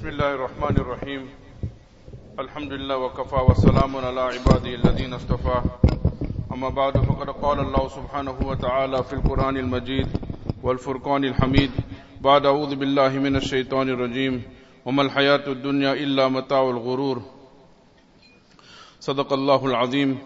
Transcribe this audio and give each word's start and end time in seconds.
بسم 0.00 0.08
الله 0.08 0.34
الرحمن 0.34 0.76
الرحيم 0.80 1.28
الحمد 2.38 2.72
لله 2.72 2.96
وكفى 2.96 3.40
وسلام 3.50 3.96
على 3.96 4.20
عباده 4.20 4.72
الذين 4.80 5.12
اصطفى 5.12 5.60
أما 6.52 6.68
بعد، 6.68 6.96
فقد 7.04 7.28
قال 7.30 7.58
الله 7.60 7.88
سبحانه 7.88 8.36
وتعالى 8.40 9.02
في 9.04 9.12
القرآن 9.12 9.56
المجيد 9.56 10.08
والفرقان 10.62 11.24
الحميد 11.24 11.70
بعد 12.20 12.46
أعوذ 12.46 12.74
بالله 12.76 13.08
من 13.08 13.36
الشيطان 13.36 13.88
الرجيم 13.88 14.42
وما 14.86 15.02
الحياة 15.02 15.44
الدنيا 15.46 15.92
إلا 15.92 16.28
متاع 16.28 16.62
الغرور۔ 16.70 17.20
صدق 19.00 19.32
الله 19.32 19.66
العظيم 19.66 20.18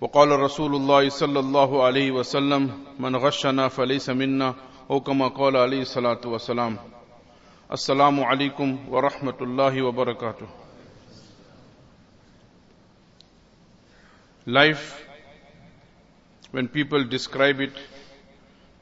وقال 0.00 0.40
رسول 0.40 0.76
الله 0.76 1.08
صلى 1.08 1.40
الله 1.40 1.84
عليه 1.84 2.10
وسلم، 2.10 2.68
من 3.00 3.16
غشنا 3.16 3.68
فليس 3.68 4.10
منا 4.10 4.54
أو 4.90 5.00
كما 5.00 5.28
قال 5.28 5.56
عليه 5.56 5.88
الصلاة 5.88 6.20
والسلام۔ 6.24 6.89
السلام 7.71 8.23
عليكم 8.23 8.89
ورحمة 8.89 9.37
الله 9.41 9.81
وبركاته 9.81 10.47
Life, 14.45 15.03
when 16.51 16.67
people 16.67 17.03
describe 17.03 17.59
it, 17.59 17.73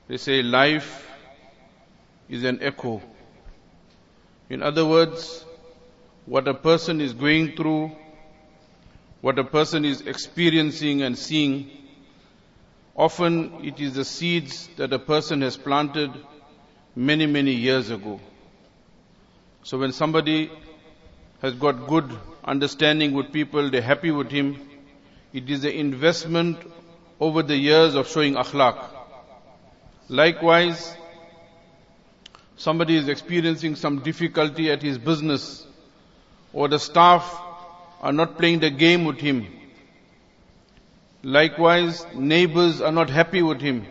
they 0.09 0.17
say 0.17 0.43
life 0.43 1.07
is 2.27 2.43
an 2.43 2.59
echo. 2.61 3.01
In 4.49 4.61
other 4.61 4.85
words, 4.85 5.45
what 6.25 6.47
a 6.49 6.53
person 6.53 6.99
is 6.99 7.13
going 7.13 7.55
through, 7.55 7.91
what 9.21 9.39
a 9.39 9.43
person 9.45 9.85
is 9.85 10.01
experiencing 10.01 11.01
and 11.01 11.17
seeing, 11.17 11.71
often 12.95 13.63
it 13.63 13.79
is 13.79 13.93
the 13.93 14.03
seeds 14.03 14.67
that 14.75 14.91
a 14.91 14.99
person 14.99 15.41
has 15.41 15.55
planted 15.55 16.11
many, 16.95 17.25
many 17.25 17.53
years 17.53 17.89
ago. 17.89 18.19
So 19.62 19.78
when 19.78 19.92
somebody 19.92 20.50
has 21.42 21.54
got 21.54 21.86
good 21.86 22.10
understanding 22.44 23.12
with 23.12 23.32
people, 23.32 23.70
they're 23.70 23.82
happy 23.82 24.10
with 24.10 24.30
him, 24.30 24.68
it 25.32 25.48
is 25.50 25.64
an 25.64 25.72
investment 25.72 26.58
over 27.20 27.42
the 27.42 27.56
years 27.56 27.94
of 27.94 28.08
showing 28.08 28.34
akhlaq. 28.34 28.88
Likewise, 30.08 30.96
somebody 32.56 32.96
is 32.96 33.08
experiencing 33.08 33.76
some 33.76 34.00
difficulty 34.00 34.70
at 34.70 34.82
his 34.82 34.96
business, 34.98 35.66
or 36.52 36.68
the 36.68 36.78
staff 36.78 37.40
are 38.00 38.12
not 38.12 38.38
playing 38.38 38.60
the 38.60 38.70
game 38.70 39.04
with 39.04 39.18
him. 39.18 39.46
Likewise, 41.22 42.06
neighbors 42.14 42.80
are 42.80 42.92
not 42.92 43.10
happy 43.10 43.42
with 43.42 43.60
him. 43.60 43.84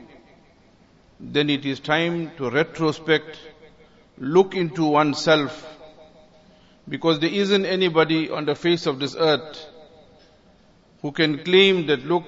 Then 1.20 1.50
it 1.50 1.66
is 1.66 1.80
time 1.80 2.32
to 2.38 2.50
retrospect, 2.50 3.38
look 4.18 4.56
into 4.56 4.86
oneself, 4.86 5.66
because 6.88 7.20
there 7.20 7.30
isn't 7.30 7.66
anybody 7.66 8.30
on 8.30 8.46
the 8.46 8.56
face 8.56 8.86
of 8.86 9.00
this 9.00 9.16
earth 9.18 9.66
who 11.02 11.12
can 11.12 11.44
claim 11.44 11.88
that, 11.88 12.06
look, 12.06 12.26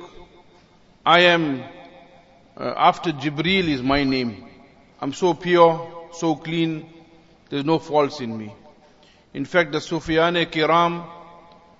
I 1.05 1.21
am, 1.21 1.63
uh, 2.57 2.73
after 2.75 3.11
Jibreel 3.11 3.67
is 3.69 3.81
my 3.81 4.03
name. 4.03 4.45
I'm 5.01 5.13
so 5.13 5.33
pure, 5.33 6.09
so 6.11 6.35
clean, 6.35 6.85
there's 7.49 7.65
no 7.65 7.79
faults 7.79 8.19
in 8.19 8.37
me. 8.37 8.53
In 9.33 9.45
fact, 9.45 9.71
the 9.71 9.79
Sufiya 9.79 10.45
Kiram, 10.45 11.05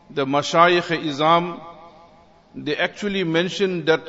the 0.09 0.25
Mashayikh 0.25 1.03
Izam, 1.03 1.61
they 2.55 2.75
actually 2.75 3.23
mentioned 3.23 3.87
that 3.87 4.01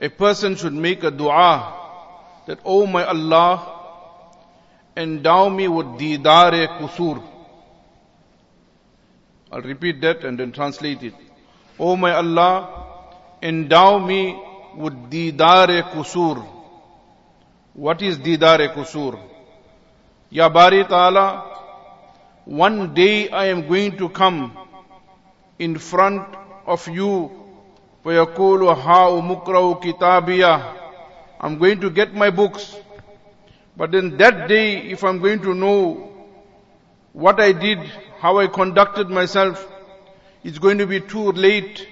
a 0.00 0.08
person 0.08 0.56
should 0.56 0.72
make 0.72 1.04
a 1.04 1.10
dua 1.10 1.80
that, 2.46 2.58
Oh 2.64 2.86
my 2.86 3.04
Allah, 3.04 3.73
endow 4.95 5.49
me 5.49 5.67
with 5.67 5.85
didare 5.99 6.67
kusur. 6.79 7.23
I'll 9.51 9.61
repeat 9.61 10.01
that 10.01 10.23
and 10.23 10.39
then 10.39 10.51
translate 10.51 11.03
it. 11.03 11.13
Oh 11.79 11.95
my 11.95 12.13
Allah, 12.13 13.07
endow 13.41 13.99
me 13.99 14.37
with 14.75 14.93
didare 15.09 15.81
kusur. 15.91 16.45
What 17.73 18.01
is 18.01 18.17
didare 18.17 18.73
kusur? 18.73 19.19
Ya 20.29 20.49
Bari 20.49 20.83
Ta'ala, 20.83 21.43
one 22.45 22.93
day 22.93 23.29
I 23.29 23.45
am 23.45 23.67
going 23.67 23.97
to 23.97 24.09
come 24.09 24.55
in 25.57 25.77
front 25.77 26.35
of 26.65 26.87
you 26.87 27.39
وَيَقُولُ 28.05 28.75
هَاُ 28.75 29.21
مُكْرَوْ 29.21 29.81
كِتَابِيَا 29.81 30.75
I'm 31.41 31.57
going 31.57 31.79
to 31.81 31.89
get 31.89 32.13
my 32.13 32.29
books. 32.29 32.75
But 33.75 33.91
then 33.91 34.17
that 34.17 34.47
day, 34.47 34.77
if 34.77 35.03
I'm 35.03 35.19
going 35.19 35.41
to 35.41 35.53
know 35.53 36.11
what 37.13 37.39
I 37.39 37.51
did, 37.53 37.79
how 38.19 38.39
I 38.39 38.47
conducted 38.47 39.09
myself, 39.09 39.65
it's 40.43 40.59
going 40.59 40.77
to 40.79 40.87
be 40.87 40.99
too 41.01 41.31
late. 41.31 41.87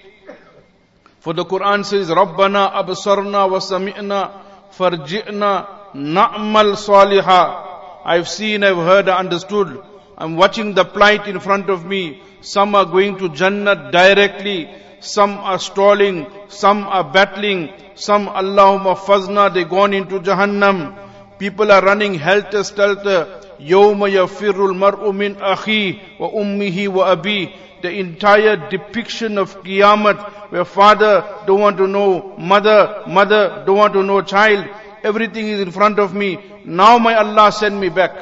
For 1.19 1.33
the 1.33 1.45
Quran 1.45 1.85
says, 1.85 2.09
رَبَّنَا 2.09 2.73
أَبْصَرْنَا 2.73 3.49
وَسَمِعْنَا 3.49 4.31
فَارْجِئْنَا 4.77 5.93
نَعْمَلْ 5.95 6.75
صَالِحًا 6.75 7.67
I've 8.05 8.29
seen, 8.29 8.63
I've 8.63 8.77
heard, 8.77 9.09
I 9.09 9.17
understood. 9.17 9.83
I'm 10.17 10.37
watching 10.37 10.73
the 10.73 10.85
plight 10.85 11.27
in 11.27 11.39
front 11.39 11.69
of 11.69 11.85
me. 11.85 12.21
Some 12.41 12.73
are 12.75 12.85
going 12.85 13.17
to 13.17 13.29
Jannah 13.29 13.91
directly. 13.91 14.69
Some 14.99 15.31
are 15.31 15.59
stalling. 15.59 16.27
Some 16.47 16.83
are 16.83 17.03
battling. 17.03 17.73
Some, 17.95 18.27
Allahumma 18.27 18.95
fazna, 18.95 19.53
they 19.53 19.65
gone 19.65 19.93
into 19.93 20.19
Jahannam. 20.19 21.00
People 21.41 21.71
are 21.71 21.83
running 21.83 22.15
helter 22.15 22.63
skelter. 22.63 23.41
يَوْمَ 23.59 23.99
يَفِرُّ 23.99 24.53
الْمَرْءُ 24.53 25.11
مِنْ 25.11 25.35
أَخِيهِ 25.35 26.19
وَأُمِّهِ 26.19 26.87
وَأَبِيهِ 26.87 27.53
the 27.81 27.91
entire 27.99 28.69
depiction 28.69 29.37
of 29.37 29.61
Qiyamah, 29.63 30.51
where 30.51 30.65
father 30.65 31.23
don't 31.45 31.59
want 31.59 31.77
to 31.77 31.87
know 31.87 32.35
mother, 32.37 33.03
mother 33.07 33.63
don't 33.65 33.77
want 33.77 33.93
to 33.93 34.03
know 34.03 34.21
child, 34.21 34.67
everything 35.03 35.47
is 35.47 35.59
in 35.59 35.71
front 35.71 35.99
of 35.99 36.13
me. 36.13 36.39
Now 36.65 36.97
my 36.97 37.15
Allah 37.15 37.51
send 37.51 37.79
me 37.79 37.89
back. 37.89 38.15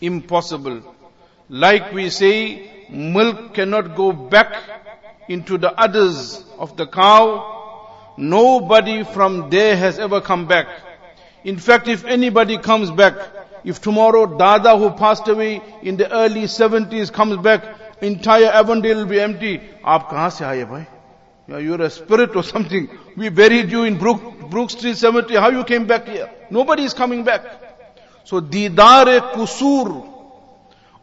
Impossible. 0.00 0.82
Like 1.48 1.92
we 1.92 2.10
say, 2.10 2.86
milk 2.88 3.54
cannot 3.54 3.96
go 3.96 4.12
back 4.12 4.54
into 5.28 5.58
the 5.58 5.72
udders 5.72 6.44
of 6.58 6.76
the 6.76 6.86
cow. 6.86 8.14
Nobody 8.16 9.02
from 9.04 9.50
there 9.50 9.76
has 9.76 9.98
ever 9.98 10.20
come 10.20 10.46
back. 10.46 10.68
In 11.43 11.57
fact, 11.57 11.87
if 11.87 12.05
anybody 12.05 12.57
comes 12.57 12.91
back, 12.91 13.15
if 13.63 13.81
tomorrow 13.81 14.25
Dada 14.25 14.77
who 14.77 14.91
passed 14.91 15.27
away 15.27 15.61
in 15.81 15.97
the 15.97 16.11
early 16.11 16.43
70s 16.43 17.11
comes 17.11 17.37
back, 17.37 17.63
entire 18.01 18.47
Avondale 18.47 18.97
will 18.97 19.05
be 19.05 19.19
empty. 19.19 19.61
You're 21.47 21.81
a 21.81 21.89
spirit 21.89 22.35
or 22.35 22.43
something. 22.43 22.89
We 23.17 23.29
buried 23.29 23.71
you 23.71 23.83
in 23.83 23.97
Brook, 23.97 24.49
Brook 24.49 24.69
Street 24.69 24.97
Cemetery. 24.97 25.39
How 25.39 25.49
you 25.49 25.63
came 25.63 25.85
back 25.85 26.07
here? 26.07 26.29
Nobody 26.49 26.83
is 26.83 26.93
coming 26.93 27.23
back. 27.23 27.45
So, 28.23 28.39
Didar 28.39 29.33
Kusur. 29.33 30.09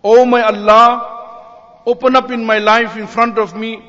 Oh 0.03 0.25
my 0.25 0.41
Allah, 0.41 1.83
open 1.85 2.17
up 2.17 2.31
in 2.31 2.43
my 2.43 2.59
life 2.59 2.97
in 2.97 3.07
front 3.07 3.39
of 3.39 3.55
me 3.55 3.83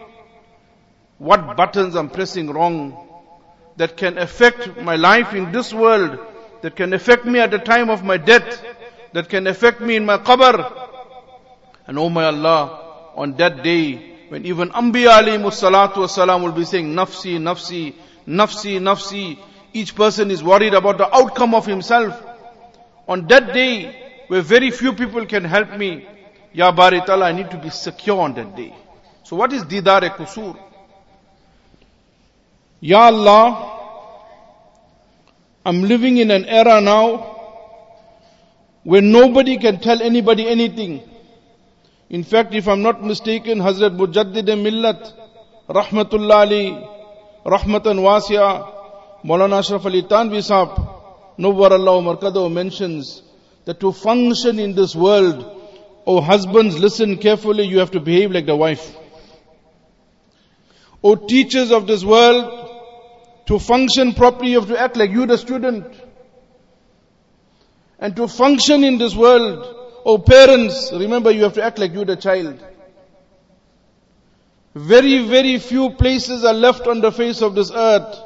what 1.17 1.56
buttons 1.56 1.95
I'm 1.95 2.09
pressing 2.09 2.50
wrong 2.51 2.97
that 3.78 3.95
can 3.95 4.17
affect 4.17 4.81
my 4.81 4.97
life 4.97 5.34
in 5.34 5.53
this 5.53 5.73
world, 5.73 6.19
that 6.61 6.75
can 6.75 6.94
affect 6.94 7.25
me 7.25 7.39
at 7.39 7.51
the 7.51 7.59
time 7.59 7.89
of 7.89 8.03
my 8.03 8.17
death, 8.17 8.63
that 9.13 9.29
can 9.29 9.47
affect 9.47 9.81
me 9.81 9.95
in 9.95 10.05
my 10.05 10.17
qabr. 10.17 10.89
And 11.88 11.97
oh 11.99 12.09
my 12.09 12.25
Allah, 12.25 13.11
on 13.16 13.35
that 13.38 13.63
day, 13.63 14.11
when 14.29 14.45
even 14.45 14.69
Anbiya 14.69 15.22
alayhi 15.22 15.44
salatu 15.51 15.95
wasalam 15.95 16.44
will 16.44 16.51
be 16.53 16.63
saying, 16.63 16.94
Nafsi, 16.94 17.38
Nafsi, 17.38 17.94
Nafsi, 18.27 18.79
Nafsi, 18.79 19.38
each 19.73 19.95
person 19.95 20.31
is 20.31 20.44
worried 20.44 20.73
about 20.73 20.97
the 20.97 21.13
outcome 21.13 21.53
of 21.55 21.66
himself. 21.66 22.22
On 23.07 23.28
that 23.28 23.53
day, 23.53 24.23
where 24.28 24.41
very 24.41 24.72
few 24.72 24.93
people 24.93 25.25
can 25.25 25.43
help 25.43 25.78
me, 25.78 26.07
Ya 26.53 26.72
Bari 26.72 27.02
Ta'ala, 27.02 27.25
I 27.25 27.31
need 27.31 27.52
to 27.52 27.57
be 27.57 27.69
secure 27.69 28.22
on 28.22 28.34
that 28.35 28.55
day. 28.55 28.73
So 29.23 29.35
what 29.35 29.52
is 29.53 29.64
Didar 29.64 30.03
e 30.03 30.09
Kusur? 30.09 30.57
Ya 32.81 32.99
Allah, 33.02 33.71
I'm 35.66 35.84
living 35.84 36.17
in 36.17 36.31
an 36.31 36.46
era 36.46 36.81
now 36.81 37.37
where 38.84 39.02
nobody 39.02 39.58
can 39.58 39.79
tell 39.79 40.02
anybody 40.02 40.47
anything. 40.47 41.03
In 42.09 42.23
fact, 42.23 42.53
if 42.53 42.67
I'm 42.67 42.81
not 42.81 43.03
mistaken, 43.03 43.59
Hazrat 43.59 43.96
Mujaddid 43.96 44.47
Millat, 44.66 45.13
Rahmatullah 45.69 46.35
Ali, 46.35 46.72
Rahmatan 47.46 47.99
Wasya, 47.99 49.23
Maulana 49.23 49.59
Ashraf 49.59 49.85
Ali 49.85 50.02
Thanvi 50.02 50.41
Saab, 50.41 51.37
Nawwar 51.37 51.72
Allah 51.72 52.02
Markado 52.02 52.52
mentions 52.52 53.22
that 53.66 53.79
to 53.79 53.91
function 53.91 54.57
in 54.57 54.73
this 54.73 54.96
world, 54.96 55.46
oh 56.07 56.22
husbands, 56.22 56.78
listen 56.79 57.17
carefully, 57.17 57.66
you 57.66 57.79
have 57.79 57.91
to 57.91 57.99
behave 57.99 58.31
like 58.31 58.47
the 58.47 58.55
wife. 58.55 58.96
Oh 61.03 61.16
teachers 61.16 61.72
of 61.72 61.85
this 61.87 62.03
world, 62.03 62.60
to 63.52 63.59
function 63.59 64.14
properly, 64.14 64.52
you 64.52 64.59
have 64.62 64.70
to 64.70 64.80
act 64.80 64.96
like 64.96 65.12
you 65.12 65.26
the 65.26 65.38
student. 65.38 65.86
And 68.00 68.16
to 68.16 68.30
function 68.30 68.86
in 68.86 68.98
this 68.98 69.14
world, 69.14 69.82
Oh 70.06 70.18
parents, 70.18 70.92
remember 70.92 71.32
you 71.32 71.44
have 71.44 71.53
to 71.53 71.64
act 71.64 71.78
like 71.78 71.92
you're 71.94 72.06
the 72.06 72.16
child. 72.16 72.66
Very, 74.74 75.28
very 75.28 75.59
few 75.59 75.92
places 75.92 76.46
are 76.46 76.53
left 76.53 76.88
on 76.88 77.02
the 77.02 77.12
face 77.12 77.42
of 77.42 77.53
this 77.53 77.72
earth 77.72 78.20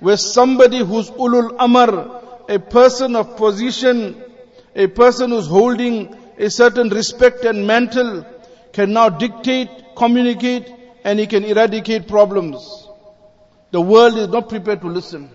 where 0.00 0.16
somebody 0.16 0.78
who's 0.78 1.10
ulul 1.12 1.56
amr, 1.58 2.20
a 2.48 2.58
person 2.58 3.14
of 3.14 3.36
position, 3.36 4.20
a 4.74 4.88
person 4.88 5.30
who's 5.30 5.46
holding 5.46 6.14
a 6.38 6.50
certain 6.50 6.88
respect 6.88 7.44
and 7.44 7.66
mantle 7.66 8.26
can 8.72 8.92
now 8.92 9.08
dictate, 9.10 9.70
communicate, 9.94 10.68
and 11.04 11.20
he 11.20 11.26
can 11.28 11.44
eradicate 11.44 12.08
problems. 12.08 12.88
The 13.70 13.80
world 13.80 14.16
is 14.18 14.28
not 14.28 14.48
prepared 14.48 14.80
to 14.80 14.88
listen. 14.88 15.30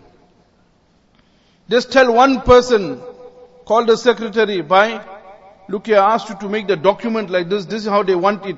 Just 1.70 1.92
tell 1.92 2.12
one 2.14 2.42
person, 2.42 3.02
call 3.66 3.86
the 3.86 3.98
secretary, 3.98 4.62
by, 4.62 5.04
look 5.70 5.88
here, 5.88 6.00
I 6.00 6.14
asked 6.14 6.30
you 6.30 6.36
to 6.36 6.50
make 6.50 6.68
the 6.68 6.76
document 6.76 7.30
like 7.30 7.50
this, 7.50 7.66
this 7.66 7.84
is 7.84 7.88
how 7.90 8.04
they 8.04 8.16
want 8.16 8.46
it. 8.46 8.58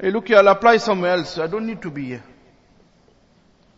Hey, 0.00 0.10
look 0.10 0.28
here, 0.28 0.38
I'll 0.38 0.48
apply 0.48 0.76
somewhere 0.76 1.12
else. 1.12 1.38
I 1.38 1.46
don't 1.46 1.66
need 1.66 1.82
to 1.82 1.90
be 1.90 2.06
here. 2.06 2.24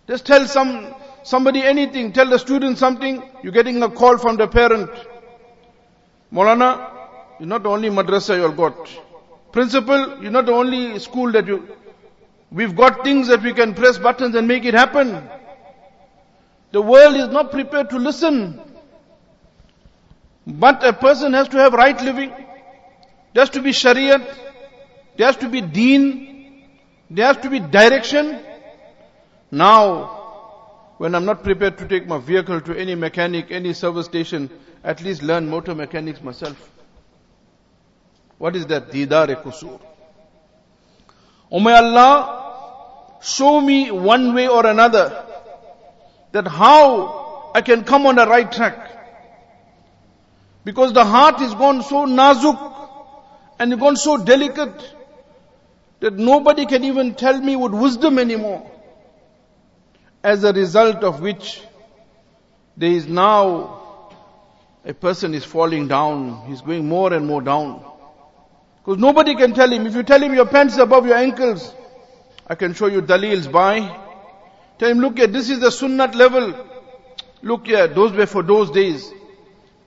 Just 0.09 0.27
tell 0.27 0.47
some, 0.47 0.95
somebody 1.23 1.63
anything. 1.63 2.13
Tell 2.13 2.29
the 2.29 2.39
student 2.39 2.79
something. 2.79 3.23
You're 3.43 3.53
getting 3.53 3.83
a 3.83 3.91
call 3.91 4.19
from 4.19 4.37
the 4.37 4.47
parent. 4.47 4.91
Molana, 6.33 6.91
you're 7.39 7.49
not 7.49 7.63
the 7.63 7.71
only 7.71 7.89
madrasa 7.91 8.37
you've 8.37 8.57
got. 8.57 8.89
Principal, 9.53 10.23
you're 10.23 10.33
not 10.33 10.47
the 10.47 10.53
only 10.53 10.99
school 10.99 11.31
that 11.33 11.47
you, 11.47 11.69
we've 12.55 12.75
got 12.75 13.03
things 13.05 13.29
that 13.29 13.43
we 13.43 13.53
can 13.53 13.75
press 13.75 13.99
buttons 13.99 14.35
and 14.35 14.49
make 14.49 14.65
it 14.65 14.75
happen. 14.75 15.29
The 16.71 16.81
world 16.81 17.17
is 17.17 17.29
not 17.29 17.51
prepared 17.51 17.91
to 17.91 17.99
listen. 17.99 18.61
But 20.47 20.85
a 20.85 20.93
person 20.93 21.33
has 21.33 21.49
to 21.49 21.59
have 21.59 21.73
right 21.73 22.01
living. 22.01 22.31
There 22.31 23.43
has 23.43 23.51
to 23.51 23.63
be 23.63 23.71
shariat. 23.71 24.25
There 25.17 25.27
has 25.27 25.37
to 25.39 25.49
be 25.49 25.61
deen. 25.61 26.65
There 27.11 27.27
has 27.27 27.37
to 27.39 27.51
be 27.51 27.61
direction. 27.61 28.41
Now, 29.51 30.95
when 30.99 31.15
I'm 31.15 31.25
not 31.25 31.43
prepared 31.43 31.79
to 31.79 31.89
take 31.89 32.07
my 32.07 32.19
vehicle 32.19 32.61
to 32.61 32.79
any 32.79 32.95
mechanic, 32.95 33.51
any 33.51 33.73
service 33.73 34.07
station, 34.07 34.51
at 34.83 35.01
least 35.03 35.23
learn 35.23 35.49
motor 35.49 35.75
mechanics 35.75 36.21
myself. 36.21 36.71
What 38.39 38.57
is 38.57 38.67
that? 38.67 38.91
Didar-e-kusur. 38.91 39.81
Oh 41.51 41.61
my 41.61 41.75
Allah, 41.75 42.44
show 43.25 43.61
me 43.61 43.91
one 43.91 44.35
way 44.35 44.49
or 44.49 44.67
another 44.67 45.25
that 46.33 46.47
how 46.47 47.51
I 47.55 47.63
can 47.63 47.85
come 47.85 48.07
on 48.07 48.17
the 48.17 48.27
right 48.27 48.51
track. 48.51 48.91
Because 50.65 50.93
the 50.93 51.05
heart 51.05 51.41
is 51.41 51.55
gone 51.55 51.83
so 51.83 52.07
nazuk 52.07 52.59
and 53.59 53.79
gone 53.79 53.97
so 53.97 54.17
delicate 54.19 54.95
that 56.01 56.15
nobody 56.15 56.67
can 56.67 56.85
even 56.85 57.15
tell 57.15 57.41
me 57.41 57.57
with 57.57 57.73
wisdom 57.73 58.19
anymore. 58.19 58.71
As 60.23 60.43
a 60.43 60.53
result 60.53 61.05
of 61.05 61.21
which, 61.21 61.63
there 62.77 62.91
is 62.91 63.07
now 63.07 64.11
a 64.85 64.93
person 64.93 65.35
is 65.35 65.45
falling 65.45 65.87
down. 65.89 66.47
He's 66.47 66.61
going 66.61 66.89
more 66.89 67.13
and 67.13 67.27
more 67.27 67.41
down. 67.41 67.85
Because 68.79 68.99
nobody 68.99 69.35
can 69.35 69.55
tell 69.55 69.71
him. 69.71 69.87
If 69.87 69.95
you 69.95 70.03
tell 70.03 70.23
him 70.23 70.35
your 70.35 70.47
pants 70.47 70.77
above 70.77 71.07
your 71.07 71.17
ankles, 71.17 71.73
I 72.47 72.55
can 72.55 72.75
show 72.75 72.87
you 72.87 73.01
dalils 73.01 73.49
by. 73.49 73.81
Tell 74.79 74.91
him, 74.91 74.99
look 74.99 75.19
here, 75.19 75.27
this 75.27 75.51
is 75.51 75.61
the 75.61 75.69
sunnat 75.69 76.15
level. 76.15 76.55
Look 77.43 77.67
here, 77.67 77.89
those 77.89 78.13
were 78.13 78.27
for 78.27 78.43
those 78.43 78.71
days. 78.71 79.11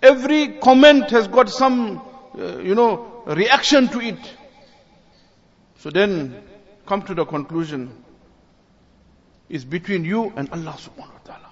Every 0.02 0.60
comment 0.60 1.10
has 1.12 1.28
got 1.28 1.50
some, 1.50 2.02
uh, 2.38 2.58
you 2.60 2.76
know, 2.76 3.24
reaction 3.28 3.88
to 3.90 4.00
it. 4.00 4.36
So 5.80 5.90
then 5.90 6.42
come 6.86 7.02
to 7.04 7.14
the 7.14 7.26
conclusion. 7.26 8.04
It's 9.50 9.64
between 9.64 10.06
you 10.06 10.34
and 10.36 10.50
Allah 10.52 10.76
subhanahu 10.78 11.14
wa 11.14 11.20
ta'ala. 11.26 11.52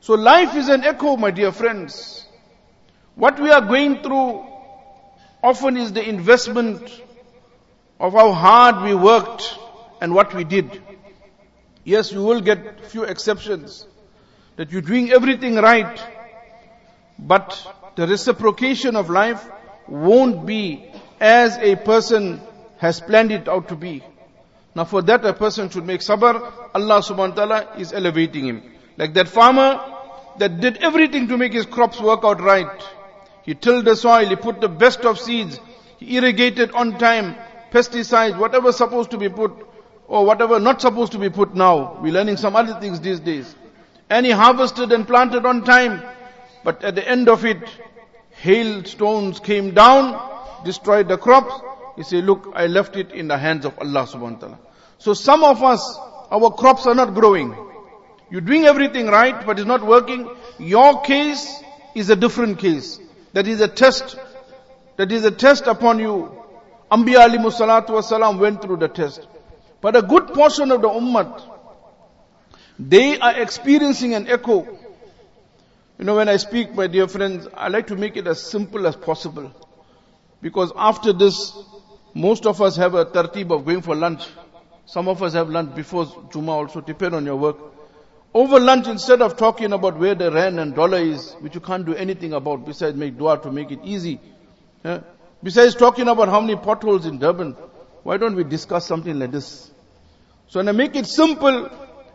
So 0.00 0.14
life 0.14 0.56
is 0.56 0.68
an 0.68 0.84
echo, 0.84 1.16
my 1.16 1.30
dear 1.30 1.52
friends. 1.52 2.26
What 3.14 3.40
we 3.40 3.50
are 3.50 3.60
going 3.60 4.02
through 4.02 4.46
often 5.42 5.76
is 5.76 5.92
the 5.92 6.08
investment 6.08 7.02
of 8.00 8.12
how 8.12 8.32
hard 8.32 8.84
we 8.84 8.94
worked 8.94 9.58
and 10.00 10.14
what 10.14 10.34
we 10.34 10.44
did. 10.44 10.82
Yes, 11.84 12.12
you 12.12 12.22
will 12.22 12.40
get 12.40 12.84
few 12.86 13.04
exceptions 13.04 13.86
that 14.56 14.70
you're 14.70 14.82
doing 14.82 15.10
everything 15.10 15.56
right, 15.56 16.00
but 17.18 17.92
the 17.96 18.06
reciprocation 18.06 18.96
of 18.96 19.10
life 19.10 19.44
won't 19.88 20.46
be 20.46 20.90
as 21.20 21.56
a 21.58 21.76
person 21.76 22.40
has 22.78 23.00
planned 23.00 23.32
it 23.32 23.48
out 23.48 23.68
to 23.68 23.76
be. 23.76 24.02
Now 24.74 24.84
for 24.84 25.02
that 25.02 25.24
a 25.24 25.32
person 25.32 25.70
should 25.70 25.86
make 25.86 26.00
sabr. 26.00 26.52
Allah 26.74 27.00
subhanahu 27.00 27.30
wa 27.30 27.46
ta'ala 27.46 27.76
is 27.78 27.92
elevating 27.92 28.44
him. 28.44 28.62
Like 28.96 29.14
that 29.14 29.28
farmer 29.28 29.80
that 30.38 30.60
did 30.60 30.76
everything 30.78 31.28
to 31.28 31.36
make 31.36 31.52
his 31.52 31.66
crops 31.66 32.00
work 32.00 32.20
out 32.22 32.40
right. 32.40 32.82
He 33.42 33.54
tilled 33.54 33.84
the 33.84 33.96
soil, 33.96 34.26
he 34.26 34.36
put 34.36 34.60
the 34.60 34.68
best 34.68 35.00
of 35.00 35.18
seeds, 35.18 35.58
he 35.98 36.16
irrigated 36.16 36.70
on 36.72 36.98
time, 36.98 37.34
pesticides, 37.70 38.38
whatever 38.38 38.72
supposed 38.72 39.10
to 39.10 39.18
be 39.18 39.28
put, 39.28 39.52
or 40.06 40.24
whatever 40.24 40.58
not 40.58 40.80
supposed 40.80 41.12
to 41.12 41.18
be 41.18 41.30
put 41.30 41.54
now. 41.54 41.98
We're 42.00 42.12
learning 42.12 42.38
some 42.38 42.56
other 42.56 42.80
things 42.80 43.00
these 43.00 43.20
days. 43.20 43.54
And 44.10 44.24
he 44.24 44.32
harvested 44.32 44.90
and 44.92 45.06
planted 45.06 45.44
on 45.44 45.64
time. 45.64 46.02
But 46.64 46.82
at 46.82 46.94
the 46.94 47.06
end 47.06 47.28
of 47.28 47.44
it, 47.44 47.58
hailstones 48.30 49.40
came 49.40 49.74
down, 49.74 50.64
destroyed 50.64 51.08
the 51.08 51.18
crops, 51.18 51.52
he 51.98 52.04
said, 52.04 52.24
look, 52.24 52.52
I 52.54 52.68
left 52.68 52.94
it 52.94 53.10
in 53.10 53.26
the 53.26 53.36
hands 53.36 53.64
of 53.64 53.76
Allah 53.80 54.06
subhanahu 54.06 54.34
wa 54.34 54.38
ta'ala. 54.38 54.58
So 54.98 55.14
some 55.14 55.42
of 55.42 55.64
us, 55.64 55.98
our 56.30 56.52
crops 56.52 56.86
are 56.86 56.94
not 56.94 57.12
growing. 57.12 57.56
You're 58.30 58.40
doing 58.40 58.66
everything 58.66 59.08
right, 59.08 59.44
but 59.44 59.58
it's 59.58 59.66
not 59.66 59.84
working. 59.84 60.30
Your 60.58 61.00
case 61.02 61.60
is 61.96 62.08
a 62.08 62.14
different 62.14 62.60
case. 62.60 63.00
That 63.32 63.48
is 63.48 63.60
a 63.60 63.66
test. 63.66 64.16
That 64.96 65.10
is 65.10 65.24
a 65.24 65.32
test 65.32 65.66
upon 65.66 65.98
you. 65.98 66.37
Anbiya 66.90 67.28
alayhi 67.28 67.50
salatu 67.52 67.90
wasalam 67.90 68.38
went 68.38 68.62
through 68.62 68.78
the 68.78 68.88
test. 68.88 69.26
But 69.80 69.96
a 69.96 70.02
good 70.02 70.28
portion 70.28 70.70
of 70.70 70.82
the 70.82 70.88
ummah, 70.88 71.42
they 72.78 73.18
are 73.18 73.40
experiencing 73.40 74.14
an 74.14 74.26
echo. 74.28 74.66
You 75.98 76.04
know, 76.04 76.16
when 76.16 76.28
I 76.28 76.36
speak, 76.36 76.74
my 76.74 76.86
dear 76.86 77.08
friends, 77.08 77.46
I 77.54 77.68
like 77.68 77.88
to 77.88 77.96
make 77.96 78.16
it 78.16 78.26
as 78.26 78.40
simple 78.40 78.86
as 78.86 78.96
possible. 78.96 79.52
Because 80.40 80.72
after 80.76 81.12
this, 81.12 81.52
most 82.14 82.46
of 82.46 82.62
us 82.62 82.76
have 82.76 82.94
a 82.94 83.04
tartib 83.04 83.50
of 83.50 83.64
going 83.64 83.82
for 83.82 83.94
lunch. 83.94 84.26
Some 84.86 85.08
of 85.08 85.22
us 85.22 85.34
have 85.34 85.50
lunch 85.50 85.74
before 85.74 86.06
Juma 86.32 86.52
also, 86.52 86.80
depend 86.80 87.14
on 87.14 87.26
your 87.26 87.36
work. 87.36 87.56
Over 88.32 88.60
lunch, 88.60 88.86
instead 88.86 89.20
of 89.20 89.36
talking 89.36 89.72
about 89.72 89.98
where 89.98 90.14
the 90.14 90.30
rand 90.30 90.60
and 90.60 90.74
dollar 90.74 90.98
is, 90.98 91.34
which 91.40 91.54
you 91.54 91.60
can't 91.60 91.84
do 91.84 91.94
anything 91.94 92.32
about 92.32 92.64
besides 92.64 92.96
make 92.96 93.18
dua 93.18 93.38
to 93.42 93.50
make 93.50 93.70
it 93.70 93.80
easy. 93.82 94.20
Besides 95.42 95.76
talking 95.76 96.08
about 96.08 96.28
how 96.28 96.40
many 96.40 96.56
potholes 96.56 97.06
in 97.06 97.18
Durban, 97.18 97.52
why 98.02 98.16
don't 98.16 98.34
we 98.34 98.44
discuss 98.44 98.86
something 98.86 99.18
like 99.18 99.30
this? 99.30 99.70
So 100.48 100.58
when 100.58 100.68
I 100.68 100.72
make 100.72 100.96
it 100.96 101.06
simple, 101.06 101.70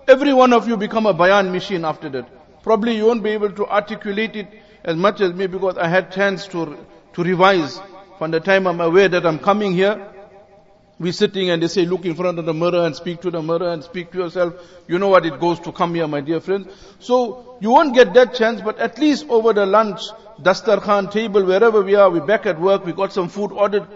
every 0.08 0.34
one 0.34 0.54
of 0.54 0.68
you 0.68 0.76
become 0.76 1.06
a 1.06 1.14
bayan 1.14 1.52
machine 1.52 1.86
after 1.86 2.10
that. 2.10 2.64
Probably 2.64 2.96
you 2.96 3.06
won't 3.06 3.24
be 3.24 3.30
able 3.30 3.52
to 3.52 3.68
articulate 3.68 4.36
it 4.36 4.48
as 4.84 4.96
much 4.98 5.22
as 5.22 5.34
me 5.34 5.48
because 5.48 5.78
I 5.78 5.88
had 5.88 6.12
chance 6.12 6.48
to, 6.48 6.78
to 7.14 7.24
revise 7.24 7.80
from 8.18 8.32
the 8.32 8.40
time 8.40 8.68
I'm 8.68 8.82
aware 8.82 9.08
that 9.08 9.26
I'm 9.26 9.40
coming 9.40 9.74
here, 9.74 10.13
we 11.00 11.12
sitting 11.12 11.50
and 11.50 11.62
they 11.62 11.68
say, 11.68 11.86
look 11.86 12.06
in 12.06 12.16
front 12.16 12.40
of 12.40 12.46
the 12.46 12.54
mirror 12.54 12.86
and 12.86 12.96
speak 12.96 13.22
to 13.22 13.32
the 13.32 13.42
mirror 13.42 13.70
and 13.70 13.84
speak 13.84 14.12
to 14.12 14.20
yourself. 14.20 14.54
You 14.88 15.00
know 15.00 15.10
what 15.10 15.26
it 15.26 15.40
goes 15.40 15.60
to 15.62 15.72
come 15.72 15.96
here, 15.96 16.08
my 16.08 16.22
dear 16.22 16.40
friends. 16.40 16.68
So, 17.00 17.58
you 17.62 17.72
won't 17.72 17.96
get 17.96 18.14
that 18.14 18.36
chance, 18.36 18.62
but 18.62 18.78
at 18.78 19.00
least 19.00 19.26
over 19.30 19.54
the 19.54 19.66
lunch, 19.66 20.02
Dastar 20.42 20.82
Khan 20.82 21.10
table, 21.10 21.44
wherever 21.44 21.82
we 21.82 21.96
are, 21.96 22.10
we're 22.10 22.26
back 22.26 22.46
at 22.46 22.60
work, 22.60 22.86
we 22.86 22.94
got 22.94 23.12
some 23.12 23.28
food 23.30 23.52
ordered. 23.52 23.88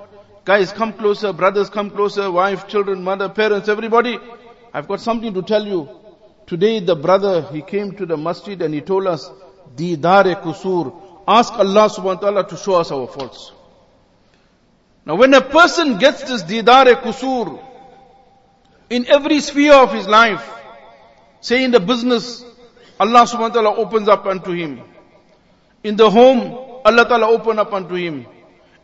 Guys, 0.46 0.72
come 0.72 0.94
closer, 0.94 1.34
brothers 1.34 1.70
come 1.70 1.90
closer, 1.90 2.32
wife, 2.32 2.68
children, 2.68 3.04
mother, 3.04 3.30
parents, 3.30 3.70
everybody. 3.70 4.18
I've 4.74 4.88
got 4.88 5.02
something 5.02 5.34
to 5.34 5.42
tell 5.42 5.66
you. 5.66 5.90
Today 6.48 6.80
the 6.80 6.96
brother, 6.96 7.42
he 7.52 7.62
came 7.62 7.92
to 7.98 8.06
the 8.06 8.16
masjid 8.16 8.62
and 8.62 8.74
he 8.74 8.82
told 8.82 9.08
us, 9.08 9.30
Didare 9.76 10.42
kusur. 10.42 10.96
Ask 11.28 11.54
Allah 11.54 11.90
subhanahu 11.90 12.04
wa 12.04 12.16
ta'ala 12.16 12.48
to 12.48 12.56
show 12.56 12.76
us 12.76 12.90
our 12.92 13.08
faults. 13.08 13.52
Now 15.08 15.16
when 15.16 15.34
a 15.34 15.40
person 15.40 15.98
gets 16.00 16.22
this 16.24 16.44
didar 16.44 16.92
kusur 17.02 17.64
in 18.90 19.08
every 19.08 19.40
sphere 19.40 19.74
of 19.74 19.94
his 19.94 20.06
life, 20.06 20.44
say 21.40 21.64
in 21.64 21.72
the 21.72 21.80
business, 21.80 22.44
Allah 23.00 23.24
subhanahu 23.24 23.56
wa 23.56 23.56
ta'ala 23.56 23.76
opens 23.78 24.10
up 24.10 24.26
unto 24.26 24.52
him. 24.52 24.82
In 25.82 25.96
the 25.96 26.12
home, 26.12 26.82
Allah 26.84 27.08
ta'ala 27.08 27.30
open 27.30 27.58
up 27.58 27.72
unto 27.72 27.96
him. 27.96 28.26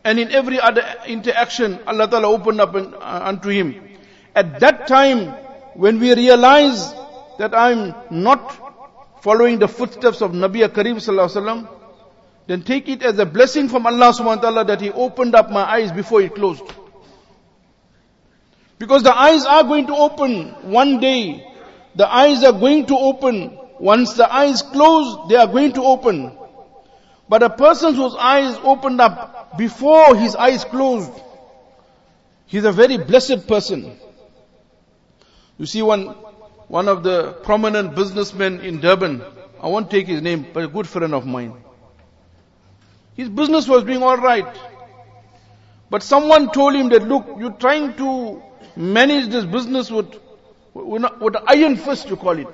And 0.02 0.18
in 0.18 0.32
every 0.32 0.58
other 0.58 0.82
interaction, 1.06 1.78
Allah 1.86 2.08
ta'ala 2.08 2.28
open 2.28 2.58
up 2.58 2.74
uh, 2.74 3.20
unto 3.28 3.50
him. 3.50 3.84
At 4.34 4.60
that 4.60 4.86
time, 4.86 5.28
when 5.74 6.00
we 6.00 6.14
realize 6.14 6.94
that 7.38 7.54
I'm 7.54 7.94
not 8.10 9.20
following 9.20 9.58
the 9.58 9.68
footsteps 9.68 10.22
of 10.22 10.32
Nabi 10.32 10.64
Kareem 10.68 10.96
sallallahu 11.04 11.28
alaihi 11.28 11.44
wasallam, 11.44 11.73
then 12.46 12.62
take 12.62 12.88
it 12.88 13.02
as 13.02 13.18
a 13.18 13.26
blessing 13.26 13.68
from 13.68 13.86
Allah 13.86 14.12
subhanahu 14.12 14.36
wa 14.36 14.42
ta'ala 14.42 14.64
that 14.66 14.80
He 14.80 14.90
opened 14.90 15.34
up 15.34 15.50
my 15.50 15.62
eyes 15.62 15.92
before 15.92 16.20
it 16.20 16.34
closed. 16.34 16.62
Because 18.78 19.02
the 19.02 19.16
eyes 19.16 19.44
are 19.46 19.62
going 19.64 19.86
to 19.86 19.94
open 19.94 20.48
one 20.70 21.00
day. 21.00 21.46
The 21.94 22.12
eyes 22.12 22.42
are 22.44 22.52
going 22.52 22.86
to 22.86 22.96
open. 22.96 23.58
Once 23.78 24.14
the 24.14 24.30
eyes 24.32 24.62
close, 24.62 25.28
they 25.28 25.36
are 25.36 25.46
going 25.46 25.72
to 25.74 25.82
open. 25.82 26.36
But 27.28 27.42
a 27.42 27.50
person 27.50 27.94
whose 27.94 28.14
eyes 28.16 28.56
opened 28.62 29.00
up 29.00 29.56
before 29.56 30.14
his 30.16 30.36
eyes 30.36 30.64
closed, 30.64 31.12
he's 32.46 32.64
a 32.64 32.72
very 32.72 32.98
blessed 32.98 33.46
person. 33.46 33.96
You 35.56 35.66
see 35.66 35.82
one, 35.82 36.08
one 36.68 36.88
of 36.88 37.02
the 37.02 37.32
prominent 37.44 37.94
businessmen 37.94 38.60
in 38.60 38.80
Durban, 38.80 39.22
I 39.62 39.68
won't 39.68 39.90
take 39.90 40.08
his 40.08 40.20
name, 40.20 40.46
but 40.52 40.64
a 40.64 40.68
good 40.68 40.86
friend 40.86 41.14
of 41.14 41.24
mine. 41.24 41.54
His 43.14 43.28
business 43.28 43.68
was 43.68 43.84
doing 43.84 44.02
alright. 44.02 44.46
But 45.90 46.02
someone 46.02 46.50
told 46.50 46.74
him 46.74 46.88
that, 46.88 47.06
look, 47.06 47.26
you're 47.38 47.52
trying 47.52 47.94
to 47.96 48.42
manage 48.76 49.28
this 49.28 49.44
business 49.44 49.90
with, 49.90 50.14
with, 50.72 51.04
with 51.20 51.36
iron 51.46 51.76
fist, 51.76 52.08
you 52.08 52.16
call 52.16 52.38
it. 52.38 52.48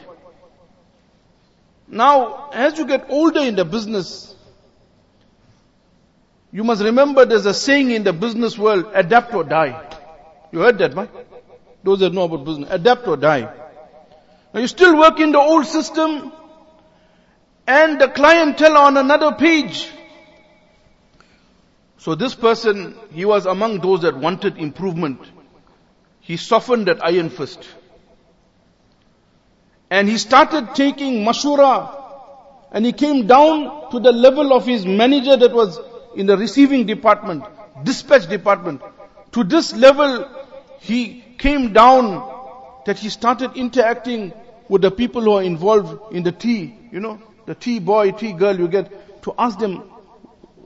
Now, 1.88 2.50
as 2.52 2.78
you 2.78 2.86
get 2.86 3.06
older 3.08 3.40
in 3.40 3.56
the 3.56 3.64
business, 3.64 4.34
you 6.52 6.64
must 6.64 6.82
remember 6.82 7.24
there's 7.24 7.46
a 7.46 7.54
saying 7.54 7.90
in 7.90 8.04
the 8.04 8.12
business 8.12 8.58
world, 8.58 8.90
adapt 8.94 9.34
or 9.34 9.44
die. 9.44 9.88
You 10.52 10.60
heard 10.60 10.78
that, 10.78 10.94
right? 10.94 11.10
Those 11.82 12.00
that 12.00 12.12
know 12.12 12.24
about 12.24 12.44
business, 12.44 12.68
adapt 12.70 13.06
or 13.08 13.16
die. 13.16 13.52
Now 14.52 14.60
you 14.60 14.66
still 14.66 14.98
work 14.98 15.18
in 15.20 15.32
the 15.32 15.38
old 15.38 15.64
system 15.66 16.32
and 17.66 18.00
the 18.00 18.08
clientele 18.08 18.76
on 18.76 18.96
another 18.96 19.32
page. 19.32 19.88
So 22.00 22.14
this 22.14 22.34
person, 22.34 22.94
he 23.12 23.26
was 23.26 23.44
among 23.44 23.80
those 23.80 24.00
that 24.02 24.16
wanted 24.16 24.56
improvement. 24.56 25.20
He 26.20 26.38
softened 26.38 26.88
that 26.88 27.04
iron 27.04 27.28
fist. 27.28 27.68
And 29.90 30.08
he 30.08 30.16
started 30.16 30.74
taking 30.74 31.26
mashura 31.26 31.94
and 32.72 32.86
he 32.86 32.92
came 32.92 33.26
down 33.26 33.90
to 33.90 34.00
the 34.00 34.12
level 34.12 34.54
of 34.54 34.64
his 34.64 34.86
manager 34.86 35.36
that 35.36 35.52
was 35.52 35.78
in 36.16 36.24
the 36.24 36.38
receiving 36.38 36.86
department, 36.86 37.44
dispatch 37.84 38.30
department. 38.30 38.80
To 39.32 39.44
this 39.44 39.74
level, 39.74 40.26
he 40.78 41.22
came 41.36 41.74
down 41.74 42.82
that 42.86 42.98
he 42.98 43.10
started 43.10 43.56
interacting 43.56 44.32
with 44.70 44.80
the 44.80 44.90
people 44.90 45.20
who 45.20 45.32
are 45.32 45.42
involved 45.42 46.14
in 46.14 46.22
the 46.22 46.32
tea, 46.32 46.74
you 46.90 47.00
know, 47.00 47.20
the 47.44 47.54
tea 47.54 47.78
boy, 47.78 48.12
tea 48.12 48.32
girl, 48.32 48.58
you 48.58 48.68
get 48.68 49.22
to 49.24 49.34
ask 49.38 49.58
them, 49.58 49.90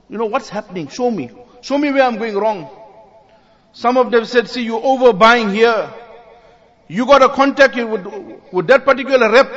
you 0.09 0.17
know, 0.17 0.25
what's 0.25 0.49
happening? 0.49 0.87
Show 0.87 1.09
me. 1.11 1.31
Show 1.61 1.77
me 1.77 1.91
where 1.91 2.03
I'm 2.03 2.17
going 2.17 2.35
wrong. 2.35 2.69
Some 3.73 3.97
of 3.97 4.11
them 4.11 4.25
said, 4.25 4.49
see, 4.49 4.63
you're 4.63 4.81
overbuying 4.81 5.53
here. 5.53 5.91
You 6.87 7.05
got 7.05 7.19
to 7.19 7.29
contact 7.29 7.75
with, 7.75 8.05
with 8.51 8.67
that 8.67 8.85
particular 8.85 9.31
rep. 9.31 9.51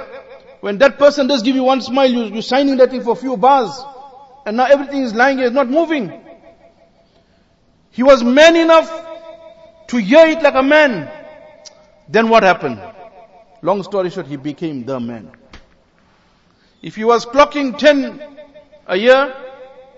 When 0.60 0.78
that 0.78 0.98
person 0.98 1.26
does 1.26 1.42
give 1.42 1.54
you 1.54 1.62
one 1.62 1.80
smile, 1.80 2.10
you, 2.10 2.24
you're 2.24 2.42
signing 2.42 2.76
that 2.78 2.90
thing 2.90 3.02
for 3.02 3.12
a 3.12 3.16
few 3.16 3.36
bars. 3.36 3.80
And 4.46 4.56
now 4.56 4.64
everything 4.64 5.02
is 5.02 5.14
lying 5.14 5.38
here, 5.38 5.46
it's 5.46 5.54
not 5.54 5.68
moving. 5.68 6.12
He 7.90 8.02
was 8.02 8.24
man 8.24 8.56
enough 8.56 8.90
to 9.88 9.98
hear 9.98 10.26
it 10.26 10.42
like 10.42 10.54
a 10.54 10.62
man. 10.62 11.10
Then 12.08 12.28
what 12.28 12.42
happened? 12.42 12.80
Long 13.60 13.82
story 13.82 14.10
short, 14.10 14.26
he 14.26 14.36
became 14.36 14.84
the 14.84 14.98
man. 14.98 15.32
If 16.80 16.96
he 16.96 17.04
was 17.04 17.26
clocking 17.26 17.76
10 17.76 18.22
a 18.86 18.96
year, 18.96 19.34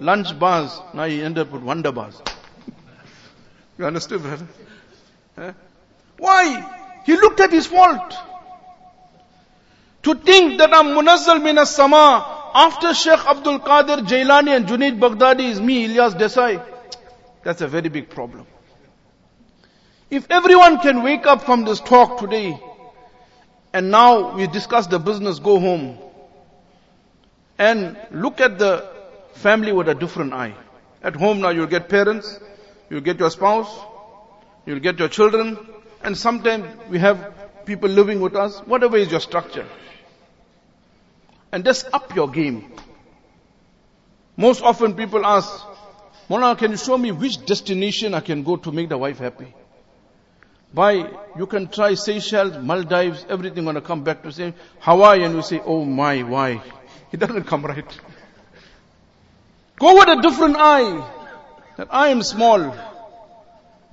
lunch 0.01 0.39
bars, 0.39 0.81
now 0.95 1.05
he 1.05 1.23
ended 1.23 1.47
up 1.47 1.53
with 1.53 1.63
wonder 1.63 1.93
bars. 1.93 2.21
you 3.79 3.85
understood, 3.85 4.23
brother? 4.23 4.47
Huh? 5.37 5.53
Why? 6.19 7.03
He 7.05 7.15
looked 7.17 7.41
at 7.41 7.53
his 7.53 7.67
fault. 7.67 8.15
To 10.03 10.15
think 10.15 10.59
that 10.59 10.73
I'm 10.73 10.87
munazzal 10.87 11.43
min 11.43 11.59
as-sama 11.59 12.51
after 12.55 12.95
Sheikh 12.95 13.27
Abdul 13.27 13.61
Qadir 13.61 14.07
Jailani 14.07 14.57
and 14.57 14.67
Junaid 14.67 14.99
Baghdadi 14.99 15.51
is 15.51 15.61
me, 15.61 15.87
Ilyaas 15.89 16.15
Desai. 16.15 16.65
That's 17.43 17.61
a 17.61 17.69
very 17.69 17.89
big 17.89 18.09
problem. 18.11 18.47
If 20.11 20.27
everyone 20.31 20.81
can 20.81 21.03
wake 21.03 21.27
up 21.27 21.43
from 21.43 21.65
this 21.65 21.81
talk 21.81 22.19
today, 22.19 22.59
and 23.73 23.91
now 23.91 24.35
we 24.35 24.47
discuss 24.47 24.87
the 24.89 24.99
business, 24.99 25.39
go 25.39 25.61
home, 25.61 25.99
and 27.59 27.97
look 28.11 28.41
at 28.41 28.59
the 28.59 29.00
family 29.33 29.73
with 29.73 29.89
a 29.89 29.95
different 29.95 30.33
eye. 30.33 30.55
At 31.03 31.17
home 31.17 31.41
now 31.41 31.51
you'll 31.51 31.67
get 31.67 31.89
parents, 31.89 32.39
you'll 32.89 33.01
get 33.01 33.19
your 33.19 33.31
spouse, 33.31 33.71
you'll 34.67 34.81
get 34.81 34.99
your 34.99 35.09
children, 35.09 35.59
and 36.03 36.17
sometimes 36.17 36.67
we 36.89 36.99
have 36.99 37.33
people 37.67 37.89
living 37.89 38.21
with 38.21 38.35
us, 38.35 38.59
whatever 38.61 38.97
is 38.97 39.11
your 39.11 39.21
structure 39.21 39.67
and 41.53 41.65
just 41.65 41.89
up 41.93 42.15
your 42.15 42.29
game. 42.29 42.73
Most 44.37 44.63
often 44.63 44.95
people 44.95 45.25
ask, 45.27 45.51
Mona, 46.29 46.55
can 46.57 46.71
you 46.71 46.77
show 46.77 46.97
me 46.97 47.13
which 47.13 47.45
destination 47.45 48.15
I 48.15 48.21
can 48.21 48.43
go 48.43 48.57
to 48.57 48.73
make 48.73 48.89
the 48.89 48.97
wife 48.99 49.19
happy? 49.19 49.53
Why? 50.73 51.11
You 51.37 51.47
can 51.47 51.67
try 51.67 51.95
Seychelles, 51.95 52.57
Maldives, 52.63 53.27
everything 53.29 53.65
gonna 53.65 53.81
come 53.81 54.05
back 54.05 54.23
to 54.23 54.31
say 54.33 54.55
Hawaii 54.79 55.25
and 55.25 55.35
you 55.35 55.43
say, 55.43 55.61
oh 55.65 55.85
my, 55.85 56.23
why? 56.23 56.63
It 57.13 57.19
doesn't 57.19 57.43
come 57.45 57.67
right. 57.67 58.01
Go 59.81 59.95
with 59.99 60.09
a 60.09 60.21
different 60.21 60.57
eye. 60.59 61.11
That 61.79 61.89
I 61.91 62.09
am 62.09 62.23
small. 62.23 62.77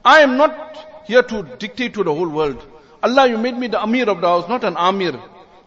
I 0.04 0.20
am 0.20 0.36
not 0.38 1.04
here 1.06 1.24
to 1.24 1.44
dictate 1.58 1.94
to 1.94 2.04
the 2.04 2.14
whole 2.14 2.28
world. 2.28 2.64
Allah, 3.02 3.28
you 3.28 3.38
made 3.38 3.58
me 3.58 3.68
the 3.68 3.82
Amir 3.82 4.10
of 4.10 4.20
the 4.20 4.28
house, 4.28 4.50
not 4.50 4.66
an 4.66 4.76
Amir. 4.78 5.18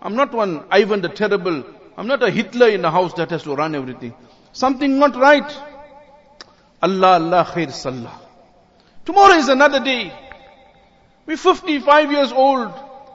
I'm 0.02 0.14
not 0.14 0.32
one 0.34 0.64
Ivan 0.70 1.00
the 1.00 1.08
Terrible. 1.08 1.64
I'm 1.96 2.06
not 2.06 2.22
a 2.22 2.30
Hitler 2.30 2.68
in 2.68 2.82
the 2.82 2.90
house 2.90 3.14
that 3.14 3.30
has 3.30 3.44
to 3.44 3.54
run 3.54 3.74
everything. 3.74 4.14
Something 4.52 4.98
not 4.98 5.16
right. 5.16 5.50
Allah, 6.82 7.14
Allah, 7.14 7.44
khair 7.50 7.72
sallah. 7.72 8.20
Tomorrow 9.06 9.34
is 9.34 9.48
another 9.48 9.80
day. 9.82 10.12
We're 11.24 11.36
55 11.38 12.12
years 12.12 12.32
old, 12.32 12.72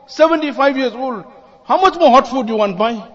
75 0.07 0.77
years 0.77 0.93
old. 0.93 1.25
How 1.65 1.79
much 1.81 1.95
more 1.97 2.09
hot 2.09 2.27
food 2.27 2.47
you 2.49 2.55
want 2.55 2.77
buy? 2.77 3.14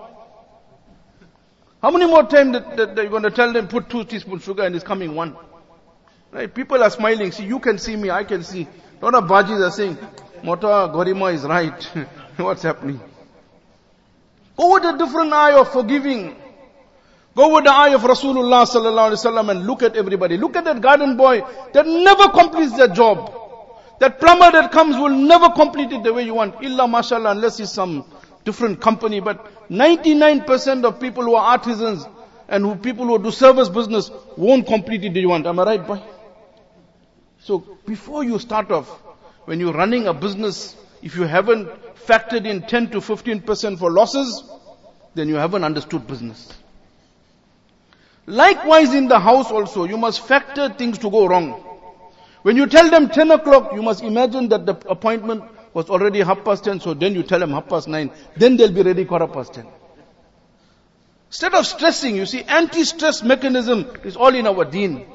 How 1.82 1.90
many 1.90 2.06
more 2.06 2.24
times 2.24 2.52
that, 2.52 2.76
that, 2.76 2.96
that 2.96 3.02
you're 3.02 3.10
going 3.10 3.22
to 3.22 3.30
tell 3.30 3.52
them 3.52 3.68
put 3.68 3.88
two 3.88 4.04
teaspoons 4.04 4.44
sugar 4.44 4.62
and 4.64 4.74
it's 4.74 4.84
coming 4.84 5.14
one? 5.14 5.36
Right? 6.30 6.52
People 6.52 6.82
are 6.82 6.90
smiling. 6.90 7.32
See, 7.32 7.44
you 7.44 7.58
can 7.58 7.78
see 7.78 7.96
me, 7.96 8.10
I 8.10 8.24
can 8.24 8.42
see. 8.42 8.68
A 9.00 9.04
lot 9.04 9.14
of 9.14 9.24
bajis 9.24 9.66
are 9.66 9.70
saying, 9.70 9.96
Mota 10.42 10.66
Gorima 10.92 11.32
is 11.32 11.42
right. 11.42 11.82
What's 12.36 12.62
happening? 12.62 13.00
Go 14.56 14.74
with 14.74 14.84
a 14.84 14.96
different 14.98 15.32
eye 15.32 15.58
of 15.58 15.72
forgiving. 15.72 16.36
Go 17.34 17.54
with 17.54 17.64
the 17.64 17.72
eye 17.72 17.94
of 17.94 18.02
Rasulullah 18.02 18.66
sallallahu 18.66 19.12
alaihi 19.12 19.24
wasallam 19.24 19.50
and 19.50 19.66
look 19.66 19.82
at 19.82 19.96
everybody. 19.96 20.36
Look 20.36 20.56
at 20.56 20.64
that 20.64 20.82
garden 20.82 21.16
boy 21.16 21.42
that 21.72 21.86
never 21.86 22.28
completes 22.28 22.76
their 22.76 22.88
job. 22.88 23.32
That 24.00 24.20
plumber 24.20 24.50
that 24.52 24.70
comes 24.72 24.96
will 24.96 25.16
never 25.16 25.48
complete 25.50 25.92
it 25.92 26.02
the 26.02 26.12
way 26.12 26.24
you 26.24 26.34
want. 26.34 26.62
Illa 26.62 26.86
mashallah, 26.86 27.30
unless 27.30 27.58
he's 27.58 27.70
some 27.70 28.04
different 28.44 28.80
company. 28.80 29.20
But 29.20 29.46
99% 29.70 30.84
of 30.84 30.98
people 30.98 31.22
who 31.22 31.34
are 31.36 31.52
artisans 31.52 32.04
and 32.48 32.64
who 32.64 32.74
people 32.74 33.06
who 33.06 33.22
do 33.22 33.30
service 33.30 33.68
business 33.68 34.10
won't 34.36 34.66
complete 34.66 35.04
it 35.04 35.14
the 35.14 35.20
way 35.20 35.20
you 35.20 35.28
want. 35.28 35.46
Am 35.46 35.58
I 35.60 35.64
right, 35.64 35.86
boy? 35.86 36.02
So 37.38 37.78
before 37.86 38.24
you 38.24 38.38
start 38.40 38.70
off, 38.72 38.88
when 39.44 39.60
you're 39.60 39.72
running 39.72 40.08
a 40.08 40.12
business, 40.12 40.76
if 41.02 41.16
you 41.16 41.22
haven't 41.22 41.68
factored 41.94 42.46
in 42.46 42.62
10 42.62 42.90
to 42.90 42.98
15% 42.98 43.78
for 43.78 43.90
losses, 43.90 44.42
then 45.14 45.28
you 45.28 45.36
haven't 45.36 45.62
understood 45.64 46.06
business. 46.06 46.52
Likewise 48.26 48.92
in 48.92 49.08
the 49.08 49.18
house 49.18 49.50
also, 49.50 49.84
you 49.84 49.96
must 49.96 50.26
factor 50.26 50.68
things 50.68 50.98
to 50.98 51.10
go 51.10 51.26
wrong. 51.26 51.52
When 52.42 52.56
you 52.56 52.66
tell 52.66 52.90
them 52.90 53.08
10 53.08 53.30
o'clock, 53.30 53.72
you 53.74 53.82
must 53.82 54.02
imagine 54.02 54.48
that 54.48 54.66
the 54.66 54.74
appointment 54.88 55.44
was 55.72 55.88
already 55.88 56.20
half 56.20 56.44
past 56.44 56.64
10, 56.64 56.80
so 56.80 56.94
then 56.94 57.14
you 57.14 57.22
tell 57.22 57.38
them 57.38 57.50
half 57.50 57.68
past 57.68 57.88
9. 57.88 58.10
Then 58.36 58.56
they'll 58.56 58.72
be 58.72 58.82
ready 58.82 59.04
quarter 59.04 59.26
past 59.26 59.54
10. 59.54 59.66
Instead 61.28 61.54
of 61.54 61.66
stressing, 61.66 62.16
you 62.16 62.26
see, 62.26 62.42
anti-stress 62.42 63.22
mechanism 63.22 63.86
is 64.02 64.16
all 64.16 64.34
in 64.34 64.46
our 64.46 64.64
deen. 64.64 65.06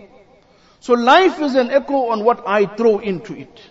So 0.79 0.93
life 0.93 1.41
is 1.41 1.55
an 1.55 1.71
echo 1.71 2.09
on 2.11 2.23
what 2.23 2.47
I 2.47 2.65
throw 2.67 2.99
into 2.99 3.33
it. 3.33 3.61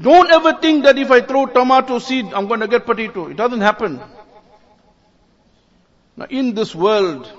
Don't 0.00 0.30
ever 0.30 0.54
think 0.54 0.84
that 0.84 0.98
if 0.98 1.10
I 1.10 1.20
throw 1.20 1.46
tomato 1.46 1.98
seed, 1.98 2.32
I'm 2.32 2.48
going 2.48 2.60
to 2.60 2.68
get 2.68 2.86
potato. 2.86 3.28
It 3.28 3.36
doesn't 3.36 3.60
happen. 3.60 4.00
Now 6.16 6.26
in 6.28 6.54
this 6.54 6.74
world, 6.74 7.30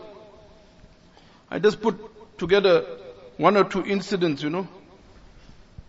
I 1.49 1.59
just 1.59 1.81
put 1.81 1.99
together 2.37 2.85
one 3.37 3.57
or 3.57 3.63
two 3.63 3.83
incidents, 3.83 4.43
you 4.43 4.49
know, 4.49 4.67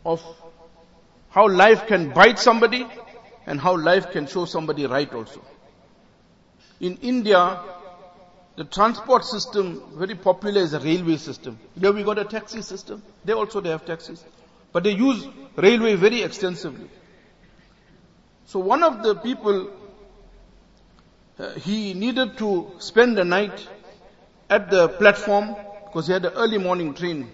of 0.04 0.22
how 1.34 1.48
life 1.48 1.88
can 1.88 2.10
bite 2.10 2.38
somebody 2.38 2.86
and 3.44 3.60
how 3.60 3.76
life 3.76 4.12
can 4.12 4.24
show 4.24 4.44
somebody 4.44 4.86
right 4.86 5.12
also. 5.12 5.40
In 6.78 6.96
India, 6.98 7.60
the 8.56 8.62
transport 8.62 9.24
system, 9.24 9.82
very 9.94 10.14
popular 10.14 10.60
is 10.60 10.74
a 10.74 10.78
railway 10.78 11.16
system. 11.16 11.58
There 11.76 11.92
we 11.92 12.04
got 12.04 12.20
a 12.20 12.24
taxi 12.24 12.62
system. 12.62 13.02
They 13.24 13.32
also 13.32 13.60
they 13.60 13.70
have 13.70 13.84
taxis. 13.84 14.24
But 14.72 14.84
they 14.84 14.92
use 14.92 15.26
railway 15.56 15.96
very 15.96 16.22
extensively. 16.22 16.88
So 18.46 18.60
one 18.60 18.84
of 18.84 19.02
the 19.02 19.16
people, 19.16 19.72
uh, 21.36 21.54
he 21.54 21.94
needed 21.94 22.38
to 22.38 22.70
spend 22.78 23.18
the 23.18 23.24
night 23.24 23.66
at 24.48 24.70
the 24.70 24.88
platform 24.88 25.56
because 25.86 26.06
he 26.06 26.12
had 26.12 26.24
an 26.26 26.34
early 26.34 26.58
morning 26.58 26.94
train. 26.94 27.28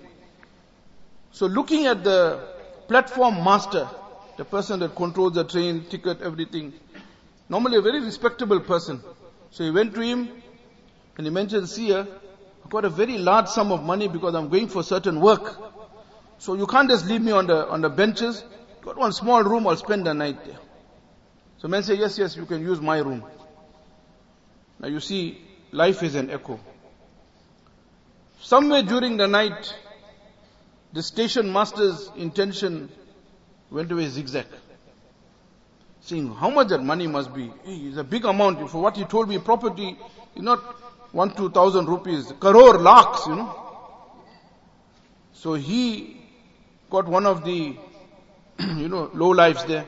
So 1.32 1.44
looking 1.44 1.84
at 1.84 2.02
the 2.02 2.49
platform 2.90 3.44
master, 3.44 3.88
the 4.36 4.44
person 4.44 4.80
that 4.80 4.96
controls 4.96 5.34
the 5.34 5.44
train, 5.44 5.84
ticket, 5.84 6.20
everything, 6.22 6.72
normally 7.48 7.76
a 7.76 7.80
very 7.80 8.00
respectable 8.00 8.58
person. 8.58 9.00
So 9.52 9.62
he 9.62 9.70
went 9.70 9.94
to 9.94 10.00
him 10.00 10.28
and 11.16 11.24
he 11.24 11.32
mentioned, 11.32 11.68
see 11.68 11.94
I've 11.94 12.08
got 12.68 12.84
a 12.84 12.88
very 12.88 13.16
large 13.16 13.46
sum 13.46 13.70
of 13.70 13.84
money 13.84 14.08
because 14.08 14.34
I'm 14.34 14.48
going 14.48 14.66
for 14.66 14.82
certain 14.82 15.20
work. 15.20 15.56
So 16.38 16.54
you 16.54 16.66
can't 16.66 16.90
just 16.90 17.06
leave 17.06 17.22
me 17.22 17.30
on 17.30 17.46
the, 17.46 17.68
on 17.68 17.80
the 17.80 17.88
benches. 17.88 18.42
Got 18.80 18.96
one 18.96 19.12
small 19.12 19.44
room, 19.44 19.68
I'll 19.68 19.76
spend 19.76 20.04
the 20.04 20.12
night 20.12 20.44
there. 20.44 20.58
So 21.58 21.68
men 21.68 21.84
say, 21.84 21.94
yes, 21.94 22.18
yes, 22.18 22.34
you 22.34 22.44
can 22.44 22.60
use 22.60 22.80
my 22.80 22.98
room. 22.98 23.22
Now 24.80 24.88
you 24.88 24.98
see, 24.98 25.40
life 25.70 26.02
is 26.02 26.16
an 26.16 26.28
echo. 26.28 26.58
Somewhere 28.40 28.82
during 28.82 29.16
the 29.16 29.28
night, 29.28 29.76
the 30.92 31.02
station 31.02 31.52
master's 31.52 32.10
intention 32.16 32.90
went 33.70 33.90
away 33.92 34.08
zigzag. 34.08 34.46
Seeing 36.00 36.34
how 36.34 36.50
much 36.50 36.68
that 36.68 36.82
money 36.82 37.06
must 37.06 37.32
be. 37.32 37.52
It's 37.64 37.98
a 37.98 38.04
big 38.04 38.24
amount. 38.24 38.70
For 38.70 38.82
what 38.82 38.96
he 38.96 39.04
told 39.04 39.28
me, 39.28 39.38
property 39.38 39.96
is 40.34 40.42
not 40.42 40.58
one, 41.12 41.34
two 41.34 41.50
thousand 41.50 41.86
rupees, 41.86 42.32
crore, 42.40 42.78
lakhs, 42.78 43.26
you 43.26 43.36
know. 43.36 43.56
So 45.32 45.54
he 45.54 46.20
got 46.90 47.06
one 47.06 47.26
of 47.26 47.44
the, 47.44 47.76
you 48.58 48.88
know, 48.88 49.10
low 49.14 49.30
lives 49.30 49.64
there. 49.64 49.86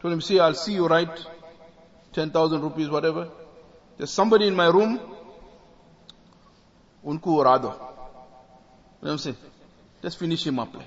Told 0.00 0.14
him, 0.14 0.20
see, 0.20 0.38
I'll 0.38 0.54
see 0.54 0.74
you 0.74 0.86
right. 0.86 1.10
10,000 2.12 2.60
rupees, 2.62 2.88
whatever. 2.88 3.28
There's 3.96 4.10
somebody 4.10 4.46
in 4.46 4.54
my 4.54 4.66
room. 4.66 5.00
Unku 7.04 7.26
orado. 7.26 7.64
You 7.64 7.78
know 7.78 7.78
what 9.00 9.10
I'm 9.10 9.18
saying? 9.18 9.36
Just 10.08 10.20
finish 10.20 10.46
him 10.46 10.58
up 10.58 10.74
like. 10.74 10.86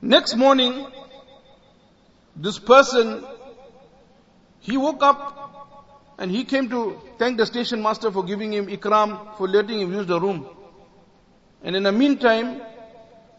Next 0.00 0.36
morning, 0.36 0.86
this 2.36 2.60
person, 2.60 3.24
he 4.60 4.76
woke 4.76 5.02
up 5.02 6.14
and 6.18 6.30
he 6.30 6.44
came 6.44 6.70
to 6.70 7.00
thank 7.18 7.38
the 7.38 7.46
station 7.46 7.82
master 7.82 8.12
for 8.12 8.22
giving 8.22 8.52
him 8.52 8.68
ikram, 8.68 9.36
for 9.36 9.48
letting 9.48 9.80
him 9.80 9.92
use 9.92 10.06
the 10.06 10.20
room. 10.20 10.46
And 11.64 11.74
in 11.74 11.82
the 11.82 11.90
meantime, 11.90 12.62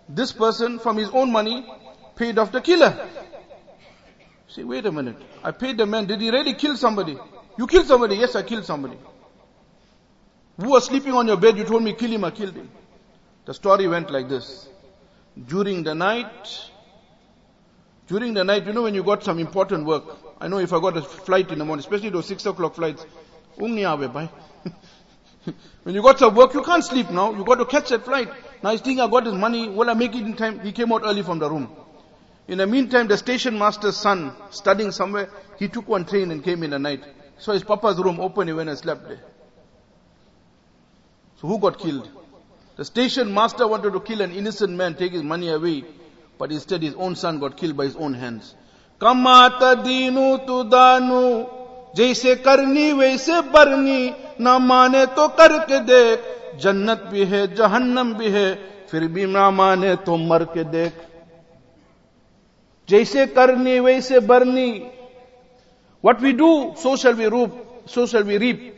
this 0.10 0.34
person 0.34 0.80
from 0.80 0.98
his 0.98 1.10
own 1.12 1.32
money 1.32 1.66
paid 2.18 2.38
off 2.38 2.52
the 2.52 2.60
killer. 2.60 3.08
Say, 4.50 4.66
wait 4.66 4.86
a 4.86 4.92
minute. 4.92 5.16
I 5.46 5.52
paid 5.52 5.78
the 5.78 5.86
man. 5.86 6.08
Did 6.08 6.20
he 6.20 6.30
really 6.30 6.56
kill 6.56 6.76
somebody? 6.76 7.18
You 7.58 7.68
killed 7.68 7.88
somebody? 7.88 8.18
Yes, 8.18 8.36
I 8.36 8.44
killed 8.44 8.66
somebody. 8.66 8.98
Who 10.60 10.72
was 10.72 10.88
sleeping 10.88 11.14
on 11.14 11.26
your 11.26 11.38
bed? 11.38 11.58
You 11.58 11.64
told 11.64 11.84
me 11.84 11.94
kill 11.94 12.12
him. 12.12 12.26
I 12.26 12.32
killed 12.32 12.56
him. 12.56 12.70
The 13.46 13.54
story 13.54 13.88
went 13.88 14.10
like 14.10 14.30
this. 14.30 14.68
During 15.48 15.84
the 15.84 15.96
night, 15.96 16.70
during 18.08 18.34
the 18.34 18.44
night, 18.44 18.66
you 18.66 18.74
know 18.74 18.84
when 18.84 18.94
you 18.94 19.04
got 19.04 19.24
some 19.24 19.40
important 19.40 19.86
work. 19.86 20.04
I 20.40 20.48
know 20.48 20.60
if 20.60 20.72
I 20.72 20.80
got 20.80 20.98
a 20.98 21.02
flight 21.02 21.52
in 21.52 21.60
the 21.60 21.66
morning, 21.66 21.80
especially 21.80 22.10
those 22.10 22.26
six 22.26 22.46
o'clock 22.46 22.76
flights, 22.76 23.06
when 23.58 23.78
you 23.78 23.84
got 26.02 26.20
some 26.20 26.36
work, 26.36 26.54
you 26.54 26.64
can't 26.64 26.84
sleep 26.84 27.10
now. 27.10 27.34
You 27.34 27.44
got 27.44 27.56
to 27.56 27.66
catch 27.66 27.90
that 27.90 28.06
flight. 28.06 28.30
Now 28.62 28.76
thinking 28.78 29.02
I 29.02 29.10
got 29.10 29.26
his 29.26 29.36
money. 29.36 29.70
Will 29.70 29.90
I 29.90 29.94
make 29.94 30.16
it 30.16 30.22
in 30.22 30.36
time? 30.36 30.60
He 30.62 30.72
came 30.72 30.94
out 30.94 31.02
early 31.04 31.24
from 31.24 31.40
the 31.40 31.50
room. 31.50 31.70
In 32.48 32.58
the 32.58 32.68
meantime, 32.68 33.08
the 33.08 33.18
station 33.18 33.58
master's 33.58 33.98
son, 33.98 34.34
studying 34.52 34.92
somewhere, 34.92 35.30
he 35.58 35.68
took 35.68 35.88
one 35.88 36.06
train 36.06 36.32
and 36.32 36.44
came 36.44 36.64
in 36.64 36.72
the 36.72 36.80
night. 36.80 37.04
So 37.38 37.54
his 37.54 37.64
papa's 37.64 37.98
room 37.98 38.20
open, 38.20 38.48
he 38.48 38.54
went 38.54 38.70
and 38.70 38.78
slept 38.78 39.08
there. 39.08 39.20
So 41.40 41.48
who 41.48 41.60
got 41.60 41.80
killed? 41.80 42.10
The 42.76 42.86
station 42.86 43.32
master 43.32 43.68
wanted 43.68 43.94
to 43.94 44.00
kill 44.00 44.22
an 44.22 44.32
innocent 44.32 44.74
man, 44.74 44.96
take 44.96 45.12
his 45.12 45.22
money 45.22 45.50
away, 45.50 45.84
but 46.40 46.52
instead 46.52 46.82
his 46.82 46.96
own 46.96 47.16
son 47.16 47.40
got 47.40 47.56
killed 47.56 47.78
by 47.78 47.86
his 47.86 47.96
own 47.96 48.16
hands. 48.16 48.56
Kamata 49.00 49.76
dinu 49.84 50.46
tu 50.48 50.68
danu, 50.70 51.46
jaise 51.96 52.36
karni 52.42 52.98
waise 52.98 53.44
barni, 53.52 54.16
na 54.40 54.58
mane 54.58 55.06
to 55.06 55.30
karke 55.38 55.86
dek, 55.86 56.20
jannat 56.58 57.12
bhi 57.12 57.28
hai, 57.28 57.48
jahannam 57.54 58.16
bhi 58.18 58.32
hai, 58.32 58.60
fir 58.88 59.02
bhi 59.02 59.32
na 59.32 59.52
mane 59.52 59.98
to 60.04 60.18
mar 60.18 60.48
ke 60.48 60.66
dekh. 60.66 60.94
Jaise 62.88 63.28
karni 63.34 63.84
waise 63.84 64.20
barni, 64.26 64.92
what 66.02 66.20
we 66.22 66.34
do, 66.34 66.74
so 66.76 66.96
shall 66.96 67.14
we 67.14 67.28
reap, 67.28 67.52
so 67.86 68.08
shall 68.08 68.24
we 68.24 68.38
reap. 68.40 68.76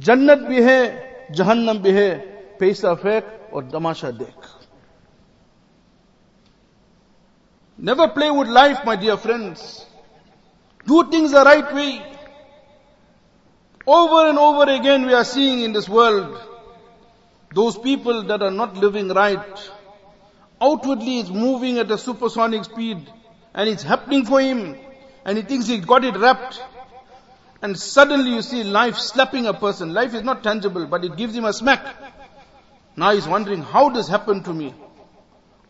Jannat 0.00 0.48
bhi 0.48 0.62
hai, 0.64 1.05
जहन्नम 1.39 1.77
भी 1.83 1.91
है 1.91 2.09
पैसा 2.59 2.93
फेंक 3.03 3.53
और 3.53 3.69
तमाशा 3.73 4.11
देख 4.23 4.49
Never 7.89 8.05
play 8.15 8.29
with 8.29 8.47
life, 8.47 8.81
my 8.85 8.95
dear 8.95 9.17
friends. 9.17 9.61
Do 10.85 10.97
things 11.09 11.31
the 11.31 11.43
right 11.43 11.73
way. 11.73 11.99
Over 13.87 14.19
and 14.29 14.37
over 14.37 14.69
again 14.71 15.07
we 15.07 15.15
are 15.15 15.23
seeing 15.23 15.61
in 15.61 15.73
this 15.73 15.89
world 15.89 16.37
those 17.55 17.79
people 17.79 18.21
that 18.25 18.43
are 18.43 18.51
not 18.51 18.77
living 18.77 19.07
right 19.07 19.71
Outwardly 20.61 21.19
it's 21.19 21.29
moving 21.29 21.79
at 21.79 21.89
a 21.89 21.97
supersonic 21.97 22.65
speed 22.65 23.11
and 23.55 23.67
it's 23.67 23.81
happening 23.81 24.25
for 24.25 24.39
him 24.39 24.77
and 25.25 25.37
he 25.37 25.43
thinks 25.43 25.65
he 25.65 25.79
got 25.79 26.05
it 26.05 26.15
wrapped. 26.15 26.61
And 27.62 27.78
suddenly 27.78 28.30
you 28.34 28.42
see 28.42 28.64
life 28.64 28.96
slapping 28.96 29.46
a 29.46 29.54
person. 29.54 29.94
Life 29.94 30.14
is 30.14 30.22
not 30.22 30.42
tangible, 30.42 30.86
but 30.86 31.04
it 31.04 31.16
gives 31.16 31.34
him 31.34 31.44
a 31.44 31.52
smack. 31.52 31.84
Now 32.96 33.12
he's 33.12 33.26
wondering, 33.26 33.62
how 33.62 33.90
this 33.90 34.08
happened 34.08 34.44
to 34.46 34.52
me? 34.52 34.74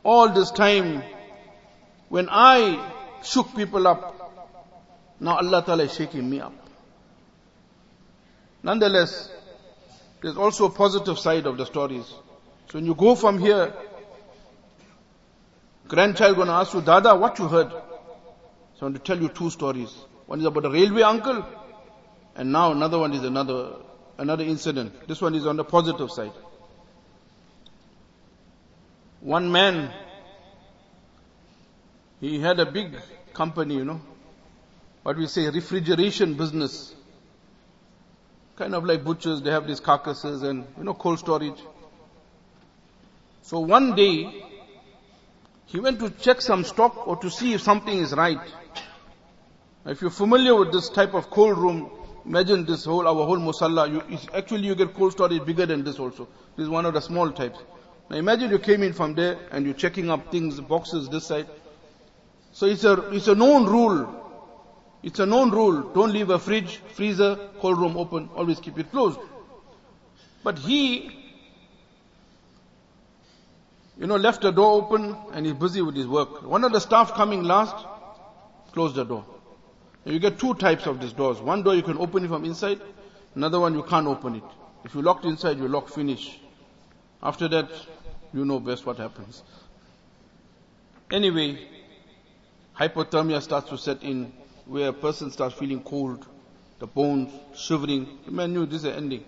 All 0.03 0.29
this 0.33 0.51
time, 0.51 1.03
when 2.09 2.29
I 2.31 2.92
shook 3.25 3.55
people 3.55 3.87
up, 3.87 4.14
now 5.18 5.37
Allah 5.37 5.62
Ta'ala 5.64 5.85
is 5.85 5.94
shaking 5.94 6.29
me 6.29 6.40
up. 6.40 6.55
Nonetheless, 8.62 9.31
there's 10.22 10.37
also 10.37 10.66
a 10.66 10.70
positive 10.70 11.18
side 11.18 11.46
of 11.46 11.57
the 11.57 11.66
stories. 11.66 12.07
So 12.07 12.79
when 12.79 12.87
you 12.87 12.94
go 12.94 13.14
from 13.14 13.38
here, 13.38 13.72
grandchild 15.87 16.37
to 16.37 16.51
ask 16.51 16.75
you, 16.75 16.81
Dada, 16.81 17.14
what 17.14 17.38
you 17.38 17.49
heard? 17.49 17.70
So 17.70 17.79
I 18.83 18.85
want 18.87 18.96
to 18.96 19.03
tell 19.03 19.20
you 19.20 19.29
two 19.29 19.51
stories. 19.51 19.94
One 20.27 20.40
is 20.40 20.46
about 20.46 20.64
a 20.64 20.70
railway 20.70 21.03
uncle, 21.03 21.46
and 22.37 22.53
now 22.53 22.70
another 22.70 22.99
one 22.99 23.14
is 23.14 23.25
another, 23.25 23.77
another 24.18 24.44
incident. 24.44 25.09
This 25.09 25.22
one 25.22 25.35
is 25.35 25.46
on 25.46 25.57
the 25.57 25.64
positive 25.64 26.11
side. 26.11 26.33
One 29.20 29.51
man, 29.51 29.90
he 32.20 32.38
had 32.38 32.61
a 32.61 32.70
big 32.70 32.94
company, 33.33 33.77
you 33.77 33.85
know, 33.87 34.01
what 35.03 35.16
we 35.16 35.27
say 35.27 35.49
refrigeration 35.49 36.35
business. 36.35 36.94
Kind 38.57 38.75
of 38.75 38.85
like 38.85 39.03
butchers, 39.03 39.40
they 39.40 39.51
have 39.51 39.66
these 39.66 39.81
carcasses 39.81 40.42
and, 40.42 40.66
you 40.77 40.85
know, 40.85 40.94
cold 40.94 41.18
storage. 41.18 41.59
So 43.42 43.61
one 43.61 43.94
day, 43.94 44.44
he 45.66 45.81
went 45.81 46.01
to 46.01 46.11
check 46.11 46.42
some 46.42 46.64
stock 46.64 47.09
or 47.09 47.16
to 47.16 47.31
see 47.31 47.55
if 47.55 47.62
something 47.62 47.96
is 47.96 48.12
right. 48.12 48.40
If 49.87 50.03
you're 50.03 50.11
familiar 50.11 50.55
with 50.55 50.72
this 50.72 50.88
type 50.90 51.14
of 51.14 51.31
cold 51.31 51.57
room, 51.57 51.90
imagine 52.26 52.64
this 52.64 52.84
whole, 52.84 53.06
our 53.06 53.24
whole 53.26 53.38
musalla, 53.38 53.90
you, 53.90 54.18
actually 54.34 54.66
you 54.66 54.74
get 54.74 54.92
cold 54.94 55.12
storage 55.12 55.44
bigger 55.44 55.66
than 55.66 55.84
this 55.84 55.98
also. 55.98 56.28
This 56.56 56.64
is 56.64 56.68
one 56.68 56.84
of 56.84 56.94
the 56.94 57.00
small 57.00 57.30
types. 57.30 57.58
Now 58.10 58.16
imagine 58.16 58.50
you 58.50 58.58
came 58.58 58.82
in 58.82 58.92
from 58.92 59.14
there 59.14 59.38
and 59.50 59.64
you're 59.64 59.74
checking 59.74 60.10
up 60.10 60.30
things, 60.30 60.60
boxes 60.60 61.08
this 61.08 61.26
side. 61.26 61.46
So 62.52 62.66
it's 62.66 62.84
a, 62.84 63.10
it's 63.10 63.28
a 63.28 63.34
known 63.34 63.66
rule. 63.66 64.22
It's 65.02 65.20
a 65.20 65.26
known 65.26 65.50
rule. 65.50 65.82
Don't 65.92 66.12
leave 66.12 66.30
a 66.30 66.38
fridge, 66.38 66.78
freezer, 66.94 67.36
cold 67.60 67.78
room 67.78 67.96
open. 67.96 68.28
Always 68.34 68.60
keep 68.60 68.78
it 68.78 68.90
closed. 68.90 69.20
But 70.42 70.58
he 70.58 71.10
you 73.98 74.06
know, 74.06 74.16
left 74.16 74.42
the 74.42 74.50
door 74.50 74.82
open 74.82 75.16
and 75.32 75.46
he's 75.46 75.54
busy 75.54 75.80
with 75.82 75.96
his 75.96 76.06
work. 76.06 76.42
One 76.42 76.64
of 76.64 76.72
the 76.72 76.80
staff 76.80 77.14
coming 77.14 77.42
last, 77.44 77.74
close 78.72 78.94
the 78.94 79.04
door. 79.04 79.24
You 80.06 80.20
get 80.20 80.38
two 80.38 80.54
types 80.54 80.86
of 80.86 81.00
these 81.00 81.12
doors. 81.12 81.40
One 81.40 81.64
door 81.64 81.74
you 81.74 81.82
can 81.82 81.98
open 81.98 82.24
it 82.24 82.28
from 82.28 82.44
inside, 82.44 82.80
another 83.34 83.58
one 83.58 83.74
you 83.74 83.82
can't 83.82 84.06
open 84.06 84.36
it. 84.36 84.44
If 84.84 84.94
you 84.94 85.02
locked 85.02 85.24
inside, 85.24 85.58
you 85.58 85.66
lock 85.66 85.88
finish. 85.88 86.38
After 87.20 87.48
that, 87.48 87.68
you 88.32 88.44
know 88.44 88.60
best 88.60 88.86
what 88.86 88.98
happens. 88.98 89.42
Anyway, 91.10 91.58
hypothermia 92.78 93.42
starts 93.42 93.68
to 93.70 93.78
set 93.78 94.04
in 94.04 94.32
where 94.64 94.90
a 94.90 94.92
person 94.92 95.30
starts 95.32 95.56
feeling 95.56 95.82
cold. 95.82 96.24
the 96.78 96.86
bones 96.86 97.32
shivering. 97.54 98.18
The 98.26 98.30
man 98.30 98.52
knew 98.52 98.66
this 98.66 98.84
is 98.84 98.94
ending. 98.94 99.24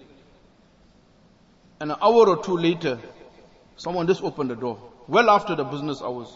And 1.81 1.93
an 1.93 1.99
hour 2.03 2.29
or 2.29 2.43
two 2.43 2.57
later, 2.57 2.99
someone 3.77 4.07
just 4.07 4.23
opened 4.23 4.51
the 4.51 4.57
door. 4.57 4.79
Well 5.07 5.31
after 5.31 5.55
the 5.55 5.65
business 5.65 6.03
hours. 6.03 6.29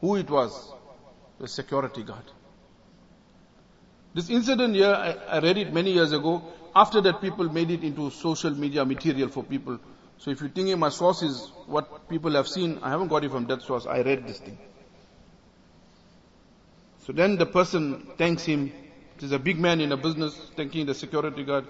Who 0.00 0.16
it 0.16 0.30
was? 0.30 0.72
The 1.38 1.48
security 1.48 2.02
guard. 2.02 2.24
This 4.16 4.30
incident 4.30 4.74
here, 4.74 4.94
I, 4.94 5.36
I 5.36 5.40
read 5.40 5.58
it 5.58 5.74
many 5.74 5.92
years 5.92 6.12
ago. 6.12 6.42
After 6.74 7.02
that, 7.02 7.20
people 7.20 7.52
made 7.52 7.70
it 7.70 7.84
into 7.84 8.10
social 8.10 8.50
media 8.50 8.82
material 8.82 9.28
for 9.28 9.44
people. 9.44 9.78
So 10.16 10.30
if 10.30 10.40
you're 10.40 10.48
thinking 10.48 10.78
my 10.78 10.88
source 10.88 11.20
is 11.20 11.52
what 11.66 12.08
people 12.08 12.32
have 12.32 12.48
seen, 12.48 12.78
I 12.82 12.88
haven't 12.88 13.08
got 13.08 13.24
it 13.24 13.30
from 13.30 13.46
that 13.48 13.60
source. 13.60 13.84
I 13.84 14.00
read 14.00 14.26
this 14.26 14.38
thing. 14.38 14.56
So 17.04 17.12
then 17.12 17.36
the 17.36 17.44
person 17.44 18.08
thanks 18.16 18.44
him. 18.44 18.72
There's 19.18 19.32
a 19.32 19.38
big 19.38 19.58
man 19.58 19.82
in 19.82 19.92
a 19.92 19.98
business 19.98 20.34
thanking 20.56 20.86
the 20.86 20.94
security 20.94 21.44
guard. 21.44 21.66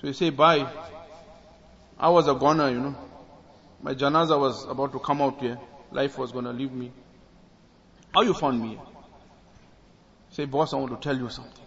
So 0.00 0.06
he 0.06 0.14
say, 0.14 0.30
bye. 0.30 0.66
I 1.98 2.08
was 2.08 2.26
a 2.26 2.34
goner, 2.34 2.70
you 2.70 2.80
know. 2.80 2.96
My 3.82 3.92
janaza 3.92 4.40
was 4.40 4.64
about 4.64 4.92
to 4.92 4.98
come 4.98 5.20
out 5.20 5.40
here. 5.40 5.58
Life 5.92 6.16
was 6.16 6.32
going 6.32 6.46
to 6.46 6.52
leave 6.52 6.72
me. 6.72 6.90
How 8.14 8.22
you 8.22 8.32
found 8.32 8.62
me? 8.62 8.78
Say, 10.34 10.46
boss, 10.46 10.74
I 10.74 10.78
want 10.78 10.90
to 10.90 11.08
tell 11.08 11.16
you 11.16 11.30
something. 11.30 11.64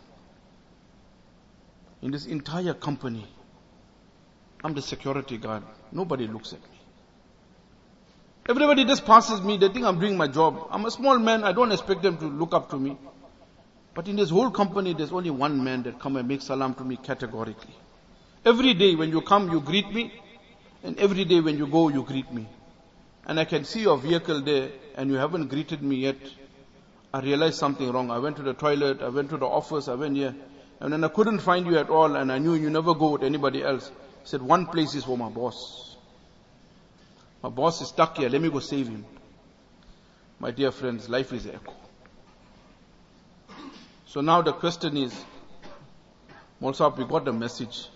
In 2.02 2.12
this 2.12 2.26
entire 2.26 2.74
company, 2.74 3.26
I'm 4.62 4.74
the 4.74 4.82
security 4.82 5.38
guard. 5.38 5.64
Nobody 5.94 6.28
looks 6.28 6.52
at 6.52 6.60
me. 6.60 6.78
Everybody 8.50 8.84
just 8.84 9.06
passes 9.06 9.40
me. 9.40 9.56
They 9.56 9.70
think 9.70 9.86
I'm 9.86 10.02
doing 10.02 10.18
my 10.18 10.28
job. 10.28 10.68
I'm 10.70 10.84
a 10.84 10.92
small 10.92 11.18
man. 11.18 11.46
I 11.46 11.54
don't 11.54 11.72
expect 11.72 12.02
them 12.02 12.18
to 12.18 12.26
look 12.26 12.54
up 12.54 12.70
to 12.72 12.78
me. 12.78 12.98
But 13.94 14.10
in 14.10 14.18
this 14.18 14.30
whole 14.32 14.52
company, 14.52 14.94
there's 14.94 15.14
only 15.14 15.30
one 15.30 15.64
man 15.64 15.84
that 15.84 15.98
come 15.98 16.18
and 16.18 16.28
make 16.28 16.42
salam 16.42 16.74
to 16.76 16.84
me 16.84 16.98
categorically. 16.98 17.76
Every 18.44 18.74
day 18.74 18.96
when 18.96 19.12
you 19.12 19.22
come, 19.22 19.50
you 19.50 19.62
greet 19.62 19.94
me. 19.94 20.12
And 20.84 21.00
every 21.00 21.24
day 21.24 21.40
when 21.40 21.58
you 21.58 21.68
go, 21.68 21.88
you 21.88 22.04
greet 22.04 22.34
me. 22.34 22.50
And 23.26 23.40
I 23.40 23.46
can 23.46 23.64
see 23.64 23.84
your 23.84 23.98
vehicle 23.98 24.42
there 24.42 24.72
and 24.96 25.10
you 25.10 25.16
haven't 25.16 25.48
greeted 25.48 25.82
me 25.82 25.96
yet. 25.96 26.18
I 27.15 27.21
realized 27.21 27.59
something 27.59 27.91
wrong. 27.91 28.11
I 28.11 28.19
went 28.19 28.37
to 28.37 28.43
the 28.43 28.55
toilet, 28.55 29.03
I 29.03 29.09
went 29.09 29.31
to 29.31 29.37
the 29.37 29.47
office, 29.47 29.89
I 29.89 29.95
went 29.95 30.17
here. 30.17 30.35
And 30.81 30.93
then 30.93 31.05
I 31.05 31.09
couldn't 31.09 31.41
find 31.41 31.67
you 31.67 31.79
at 31.79 31.91
all 31.91 32.17
and 32.17 32.33
I 32.33 32.39
knew 32.39 32.55
you 32.55 32.71
never 32.71 32.95
go 32.95 33.11
with 33.11 33.23
anybody 33.23 33.63
else. 33.63 33.91
I 33.91 34.25
said, 34.25 34.43
one 34.43 34.67
place 34.67 34.95
is 34.95 35.05
for 35.05 35.17
my 35.19 35.29
boss. 35.29 35.97
My 37.43 37.49
boss 37.49 37.81
is 37.81 37.89
stuck 37.89 38.17
here. 38.17 38.29
Let 38.29 38.41
me 38.41 38.51
go 38.51 38.61
save 38.61 38.89
him. 38.89 39.05
My 40.39 40.51
dear 40.51 40.73
friends, 40.73 41.09
life 41.09 41.33
is 41.33 41.47
echo. 41.47 41.75
So 44.07 44.21
now 44.21 44.43
the 44.43 44.53
question 44.53 44.97
is, 44.97 45.25
Molsap, 46.61 46.97
we 46.97 47.05
got 47.05 47.25
the 47.25 47.33
message. 47.33 47.89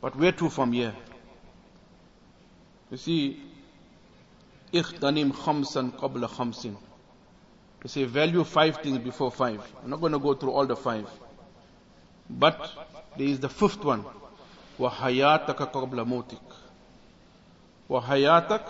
But 0.00 0.16
where 0.16 0.32
to 0.32 0.48
from 0.48 0.72
here? 0.72 0.94
You 2.90 2.96
see, 2.96 3.42
اغتنم 4.74 5.32
خمسا 5.32 5.92
قبل 5.98 6.26
خمسين. 6.26 6.76
You 7.84 7.88
say 7.88 8.04
value 8.04 8.44
five 8.44 8.78
things 8.78 8.98
before 8.98 9.30
five. 9.30 9.60
I'm 9.82 9.90
not 9.90 10.00
going 10.00 10.12
to 10.12 10.18
go 10.18 10.34
through 10.34 10.50
all 10.50 10.66
the 10.66 10.76
five. 10.76 11.08
But 12.28 12.70
there 13.16 13.26
is 13.26 13.40
the 13.40 13.48
fifth 13.48 13.84
one. 13.84 14.04
وَحَيَاتَكَ 14.78 15.72
قَبْلَ 15.72 16.06
مَوْتِكَ 16.06 16.40
وَحَيَاتَكَ 17.90 18.62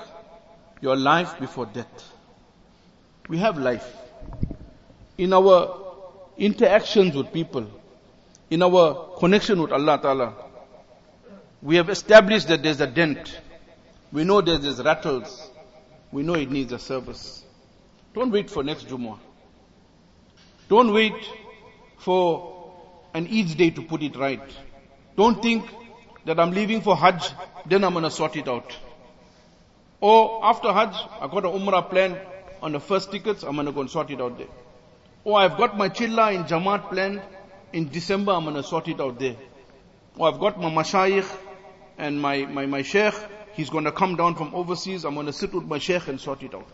Your 0.81 0.97
life 0.97 1.39
before 1.39 1.67
death. 1.67 2.13
We 3.29 3.39
have 3.39 3.59
life. 3.59 3.87
In 5.19 5.33
our 5.33 5.77
interactions 6.39 7.15
with 7.15 7.33
people, 7.33 7.67
in 8.49 8.63
our 8.63 9.17
connection 9.19 9.61
with 9.61 9.73
Allah 9.73 9.99
Ta'ala, 10.01 10.35
we 11.63 11.77
have 11.77 11.91
established 11.91 12.49
that 12.49 12.63
there's 12.63 12.81
a 12.81 12.87
dent. 12.87 13.39
We 14.13 14.25
know 14.25 14.41
that 14.41 14.63
there's 14.63 14.83
rattles. 14.83 15.51
We 16.11 16.23
know 16.23 16.35
it 16.35 16.51
needs 16.51 16.73
a 16.73 16.79
service. 16.79 17.44
Don't 18.16 18.32
wait 18.32 18.50
for 18.50 18.64
next 18.64 18.88
Jumu'ah. 18.88 19.20
Don't 20.70 20.94
wait 20.94 21.14
for 21.98 22.72
an 23.14 23.28
Eid 23.28 23.58
day 23.58 23.70
to 23.72 23.82
put 23.82 24.02
it 24.04 24.16
right. 24.16 24.42
Don't 25.18 25.42
think 25.42 25.66
that 26.24 26.40
I'm 26.40 26.52
leaving 26.52 26.82
for 26.82 26.96
Hajj, 26.96 27.30
then 27.66 27.84
I'm 27.84 27.94
gonna 27.94 28.10
sort 28.10 28.38
it 28.38 28.48
out. 28.48 28.74
Or 30.00 30.46
after 30.46 30.72
Hajj, 30.72 30.96
I 31.20 31.28
got 31.28 31.44
an 31.44 31.60
Umrah 31.60 31.90
plan 31.90 32.18
on 32.62 32.72
the 32.72 32.80
first 32.80 33.12
tickets, 33.12 33.44
I'm 33.44 33.58
gonna 33.58 33.74
go 33.74 33.82
and 33.82 33.90
sort 33.90 34.10
it 34.10 34.22
out 34.22 34.38
there. 34.38 34.48
Or 35.26 35.38
I've 35.40 35.58
got 35.58 35.78
my 35.78 35.90
Chilla 35.90 36.34
in 36.34 36.46
Jamaat 36.46 36.90
planned, 36.90 37.22
in 37.74 37.90
December 37.90 38.32
I'm 38.32 38.46
gonna 38.46 38.64
sort 38.64 38.88
it 38.88 39.02
out 39.02 39.20
there. 39.20 39.36
Or 40.16 40.30
I've 40.30 40.40
got 40.40 40.58
my 40.60 40.70
Mashayikh 40.70 41.30
and 41.98 42.22
my, 42.22 42.46
my, 42.46 42.66
my 42.66 42.82
Sheikh, 42.82 43.14
he's 43.54 43.70
gonna 43.70 43.92
come 43.92 44.16
down 44.16 44.36
from 44.36 44.56
overseas, 44.56 45.04
I'm 45.04 45.16
gonna 45.16 45.34
sit 45.34 45.54
with 45.54 45.66
my 45.66 45.80
Sheikh 45.80 46.08
and 46.08 46.20
sort 46.20 46.44
it 46.44 46.56
out. 46.56 46.68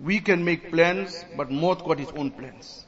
We 0.00 0.20
can 0.20 0.44
make 0.44 0.70
plans, 0.70 1.24
but 1.36 1.50
Maut 1.50 1.84
got 1.84 1.98
his 1.98 2.10
own 2.10 2.30
plans. 2.30 2.86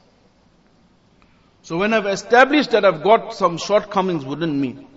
So 1.63 1.77
when 1.77 1.93
I've 1.93 2.05
established 2.05 2.71
that 2.71 2.85
I've 2.85 3.03
got 3.03 3.33
some 3.33 3.57
shortcomings 3.57 4.25
within 4.25 4.59
me, 4.59 4.87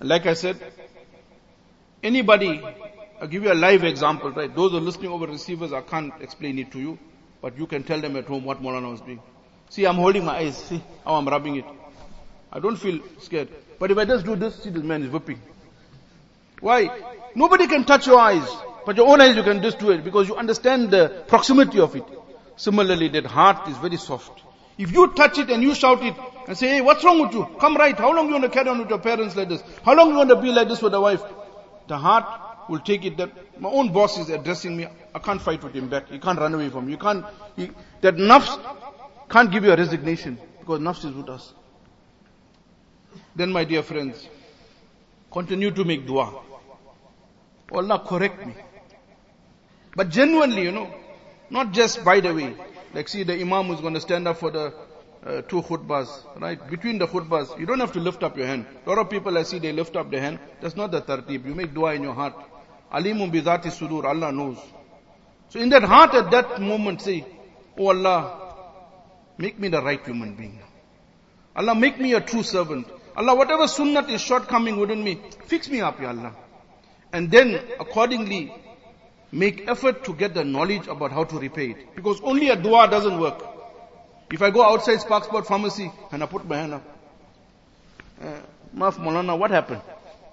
like 0.00 0.26
I 0.26 0.34
said, 0.34 0.56
anybody, 2.02 2.62
I'll 3.20 3.26
give 3.28 3.42
you 3.42 3.52
a 3.52 3.54
live 3.54 3.84
example, 3.84 4.30
right? 4.30 4.54
Those 4.54 4.70
who 4.72 4.78
are 4.78 4.80
listening 4.80 5.10
over 5.10 5.26
receivers, 5.26 5.72
I 5.72 5.80
can't 5.80 6.12
explain 6.20 6.58
it 6.58 6.72
to 6.72 6.78
you, 6.78 6.98
but 7.42 7.58
you 7.58 7.66
can 7.66 7.82
tell 7.82 8.00
them 8.00 8.16
at 8.16 8.26
home 8.26 8.44
what 8.44 8.62
Molana 8.62 8.90
was 8.90 9.00
doing. 9.00 9.20
See, 9.70 9.84
I'm 9.86 9.96
holding 9.96 10.24
my 10.24 10.36
eyes. 10.36 10.56
See 10.56 10.82
how 11.04 11.14
I'm 11.14 11.28
rubbing 11.28 11.56
it. 11.56 11.64
I 12.52 12.60
don't 12.60 12.76
feel 12.76 13.00
scared. 13.18 13.48
But 13.78 13.90
if 13.90 13.98
I 13.98 14.04
just 14.04 14.24
do 14.24 14.36
this, 14.36 14.62
see 14.62 14.70
this 14.70 14.82
man 14.82 15.02
is 15.02 15.10
whipping. 15.10 15.40
Why? 16.60 16.90
Nobody 17.34 17.66
can 17.66 17.84
touch 17.84 18.06
your 18.06 18.18
eyes. 18.18 18.48
But 18.90 18.96
your 18.96 19.06
own 19.06 19.20
eyes 19.20 19.36
you 19.36 19.44
can 19.44 19.62
just 19.62 19.78
do 19.78 19.92
it 19.92 20.02
because 20.02 20.26
you 20.26 20.34
understand 20.34 20.90
the 20.90 21.22
proximity 21.28 21.78
of 21.78 21.94
it. 21.94 22.02
Similarly, 22.56 23.06
that 23.10 23.24
heart 23.24 23.68
is 23.68 23.76
very 23.78 23.96
soft. 23.96 24.42
If 24.78 24.90
you 24.90 25.06
touch 25.14 25.38
it 25.38 25.48
and 25.48 25.62
you 25.62 25.76
shout 25.76 26.02
it 26.02 26.16
and 26.48 26.58
say, 26.58 26.70
hey, 26.70 26.80
what's 26.80 27.04
wrong 27.04 27.20
with 27.20 27.32
you? 27.32 27.46
Come 27.60 27.76
right. 27.76 27.96
How 27.96 28.12
long 28.12 28.26
you 28.26 28.32
want 28.32 28.42
to 28.46 28.50
carry 28.50 28.68
on 28.68 28.80
with 28.80 28.88
your 28.88 28.98
parents 28.98 29.36
like 29.36 29.48
this? 29.48 29.62
How 29.84 29.94
long 29.94 30.08
you 30.08 30.16
want 30.16 30.30
to 30.30 30.34
be 30.42 30.50
like 30.50 30.66
this 30.66 30.82
with 30.82 30.90
the 30.90 31.00
wife? 31.00 31.22
The 31.86 31.96
heart 31.96 32.68
will 32.68 32.80
take 32.80 33.04
it 33.04 33.16
that 33.18 33.60
my 33.60 33.68
own 33.68 33.92
boss 33.92 34.18
is 34.18 34.28
addressing 34.28 34.76
me. 34.76 34.88
I 35.14 35.20
can't 35.20 35.40
fight 35.40 35.62
with 35.62 35.72
him 35.72 35.88
back. 35.88 36.08
He 36.08 36.18
can't 36.18 36.40
run 36.40 36.52
away 36.52 36.68
from 36.70 36.86
me. 36.86 36.90
You 36.90 36.98
can't, 36.98 37.24
he, 37.54 37.70
that 38.00 38.16
nafs 38.16 38.58
can't 39.28 39.52
give 39.52 39.62
you 39.62 39.70
a 39.70 39.76
resignation 39.76 40.36
because 40.58 40.80
nafs 40.80 41.04
is 41.04 41.14
with 41.14 41.28
us. 41.28 41.54
Then 43.36 43.52
my 43.52 43.62
dear 43.62 43.84
friends, 43.84 44.28
continue 45.30 45.70
to 45.70 45.84
make 45.84 46.08
dua. 46.08 46.42
Allah 47.72 48.04
correct 48.04 48.44
me. 48.44 48.52
But 49.94 50.10
genuinely, 50.10 50.62
you 50.62 50.72
know, 50.72 50.92
not 51.50 51.72
just 51.72 52.04
by 52.04 52.20
the 52.20 52.34
way. 52.34 52.54
Like 52.94 53.08
see 53.08 53.22
the 53.22 53.40
imam 53.40 53.66
who's 53.66 53.80
going 53.80 53.94
to 53.94 54.00
stand 54.00 54.26
up 54.26 54.38
for 54.38 54.50
the 54.50 54.72
uh, 55.24 55.42
two 55.42 55.62
khutbas, 55.62 56.08
right? 56.40 56.58
Between 56.70 56.98
the 56.98 57.06
khutbas, 57.06 57.58
you 57.58 57.66
don't 57.66 57.80
have 57.80 57.92
to 57.92 58.00
lift 58.00 58.22
up 58.22 58.36
your 58.36 58.46
hand. 58.46 58.66
A 58.86 58.88
lot 58.88 58.98
of 58.98 59.10
people 59.10 59.36
I 59.36 59.42
see 59.42 59.58
they 59.58 59.72
lift 59.72 59.96
up 59.96 60.10
their 60.10 60.20
hand. 60.20 60.38
That's 60.60 60.76
not 60.76 60.90
the 60.90 61.02
tartib. 61.02 61.46
You 61.46 61.54
make 61.54 61.74
dua 61.74 61.94
in 61.94 62.02
your 62.02 62.14
heart. 62.14 62.34
Alimun 62.92 63.30
bizati 63.32 63.70
sudur. 63.70 64.04
Allah 64.04 64.32
knows. 64.32 64.58
So 65.50 65.60
in 65.60 65.68
that 65.70 65.82
heart 65.82 66.14
at 66.14 66.30
that 66.30 66.60
moment 66.60 67.02
say, 67.02 67.24
Oh 67.78 67.88
Allah, 67.88 68.52
make 69.38 69.58
me 69.58 69.68
the 69.68 69.82
right 69.82 70.04
human 70.04 70.34
being. 70.34 70.60
Allah 71.54 71.74
make 71.74 72.00
me 72.00 72.14
a 72.14 72.20
true 72.20 72.42
servant. 72.42 72.86
Allah 73.16 73.34
whatever 73.34 73.64
sunnat 73.64 74.08
is 74.10 74.20
shortcoming 74.20 74.78
within 74.78 75.02
me, 75.02 75.20
fix 75.46 75.68
me 75.68 75.80
up, 75.80 76.00
Ya 76.00 76.08
Allah. 76.08 76.34
And 77.12 77.30
then 77.30 77.60
accordingly 77.78 78.52
make 79.32 79.68
effort 79.68 80.04
to 80.04 80.14
get 80.14 80.34
the 80.34 80.44
knowledge 80.44 80.86
about 80.86 81.12
how 81.12 81.24
to 81.24 81.38
repay 81.38 81.70
it. 81.70 81.96
Because 81.96 82.20
only 82.22 82.48
a 82.48 82.56
dua 82.56 82.88
doesn't 82.88 83.18
work. 83.18 83.44
If 84.32 84.42
I 84.42 84.50
go 84.50 84.62
outside 84.62 84.98
Sparksport 84.98 85.46
pharmacy 85.46 85.90
and 86.12 86.22
I 86.22 86.26
put 86.26 86.46
my 86.46 86.56
hand 86.56 86.74
up, 86.74 86.82
uh, 88.20 88.40
Maf 88.76 88.94
Molana, 88.94 89.38
what 89.38 89.50
happened? 89.50 89.82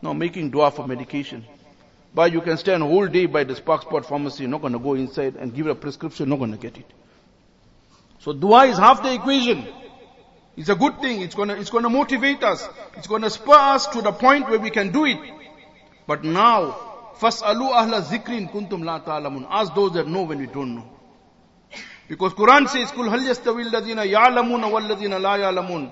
No, 0.02 0.14
making 0.14 0.52
dua 0.52 0.72
for 0.72 0.88
medication. 0.88 1.46
But 2.14 2.32
you 2.32 2.42
can 2.42 2.58
stand 2.58 2.84
whole 2.84 3.08
day 3.08 3.26
by 3.26 3.44
the 3.44 3.54
Sparksport 3.54 4.06
pharmacy, 4.06 4.48
not 4.48 4.62
going 4.62 4.74
to 4.74 4.80
go 4.80 4.94
inside 4.94 5.36
and 5.36 5.54
give 5.54 5.68
a 5.68 5.76
prescription, 5.76 6.30
not 6.30 6.40
going 6.40 6.52
to 6.52 6.58
get 6.58 6.78
it. 6.78 6.86
So 8.20 8.34
dua 8.34 8.66
is 8.66 8.78
half 8.78 9.04
the 9.04 9.14
equation. 9.14 9.68
It's 10.56 10.70
a 10.70 10.76
good 10.76 11.00
thing. 11.00 11.22
It's 11.22 11.36
to, 11.36 11.44
it's 11.52 11.70
to 11.70 11.90
motivate 11.90 12.44
us. 12.44 12.68
It's 12.96 13.08
to 13.08 13.30
spur 13.30 13.54
us 13.54 13.88
to 13.88 14.02
the 14.02 14.12
point 14.12 14.50
where 14.50 14.60
we 14.60 14.72
can 14.72 14.92
do 14.92 15.06
it. 15.06 15.20
But 16.08 16.24
now, 16.24 16.87
Fas'alu 17.20 17.72
ahla 17.72 18.02
zikrin 18.02 18.50
kuntum 18.52 18.84
la 18.84 19.00
ta'lamun. 19.00 19.46
Ask 19.50 19.74
those 19.76 19.94
that 19.94 20.08
know 20.08 20.24
when 20.24 20.40
we 20.40 20.48
don't 20.48 20.76
know. 20.76 20.90
Because 22.08 22.34
Quran 22.34 22.68
says, 22.70 22.92
Kul 22.92 23.10
hal 23.10 23.20
yastawi 23.20 23.70
alladhina 23.70 24.06
ya'lamuna 24.10 24.72
wal 24.72 24.84
ladhina 24.84 25.22
la 25.22 25.38
ya'lamun. 25.38 25.92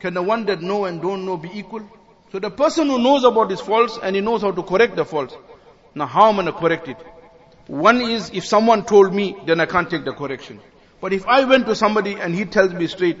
Can 0.00 0.14
the 0.14 0.22
one 0.22 0.44
that 0.46 0.60
know 0.60 0.84
and 0.84 1.00
don't 1.00 1.24
know 1.24 1.36
be 1.36 1.50
equal? 1.54 1.88
So 2.32 2.38
the 2.38 2.50
person 2.50 2.88
who 2.88 2.98
knows 2.98 3.24
about 3.24 3.50
his 3.50 3.60
faults 3.60 3.98
and 4.02 4.16
he 4.16 4.20
knows 4.20 4.42
how 4.42 4.50
to 4.50 4.62
correct 4.62 4.96
the 4.96 5.04
faults. 5.04 5.36
Now 5.94 6.06
how 6.06 6.28
am 6.30 6.40
I 6.40 6.42
going 6.42 6.54
to 6.54 6.60
correct 6.60 6.88
it? 6.88 6.96
One 7.68 8.00
is 8.00 8.30
if 8.34 8.44
someone 8.44 8.84
told 8.84 9.14
me, 9.14 9.36
then 9.46 9.60
I 9.60 9.66
can't 9.66 9.88
take 9.88 10.04
the 10.04 10.12
correction. 10.12 10.60
But 11.00 11.12
if 11.12 11.26
I 11.26 11.44
went 11.44 11.66
to 11.66 11.74
somebody 11.74 12.14
and 12.14 12.34
he 12.34 12.44
tells 12.44 12.72
me 12.72 12.86
straight, 12.86 13.18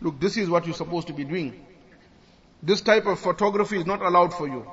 look, 0.00 0.18
this 0.20 0.36
is 0.36 0.50
what 0.50 0.66
you're 0.66 0.74
supposed 0.74 1.06
to 1.06 1.12
be 1.12 1.24
doing. 1.24 1.64
This 2.62 2.80
type 2.80 3.06
of 3.06 3.20
photography 3.20 3.78
is 3.78 3.86
not 3.86 4.02
allowed 4.02 4.34
for 4.34 4.48
you. 4.48 4.66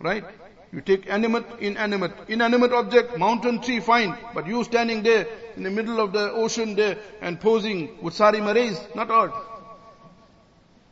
Right? 0.00 0.24
You 0.72 0.80
take 0.80 1.08
animate, 1.08 1.44
inanimate, 1.60 2.12
inanimate 2.28 2.72
object, 2.72 3.18
mountain 3.18 3.60
tree, 3.60 3.80
fine. 3.80 4.16
But 4.34 4.46
you 4.46 4.64
standing 4.64 5.02
there 5.02 5.26
in 5.56 5.62
the 5.62 5.70
middle 5.70 6.00
of 6.00 6.12
the 6.12 6.32
ocean 6.32 6.74
there 6.74 6.98
and 7.20 7.40
posing 7.40 8.02
with 8.02 8.14
sari 8.14 8.40
marais, 8.40 8.76
not 8.94 9.10
art. 9.10 9.32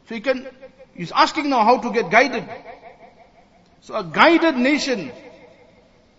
So 0.08 0.14
he 0.14 0.20
can, 0.20 0.46
he's 0.94 1.12
asking 1.12 1.50
now 1.50 1.64
how 1.64 1.78
to 1.78 1.92
get 1.92 2.10
guided. 2.10 2.44
So 3.80 3.96
a 3.96 4.04
guided 4.04 4.56
nation 4.56 5.10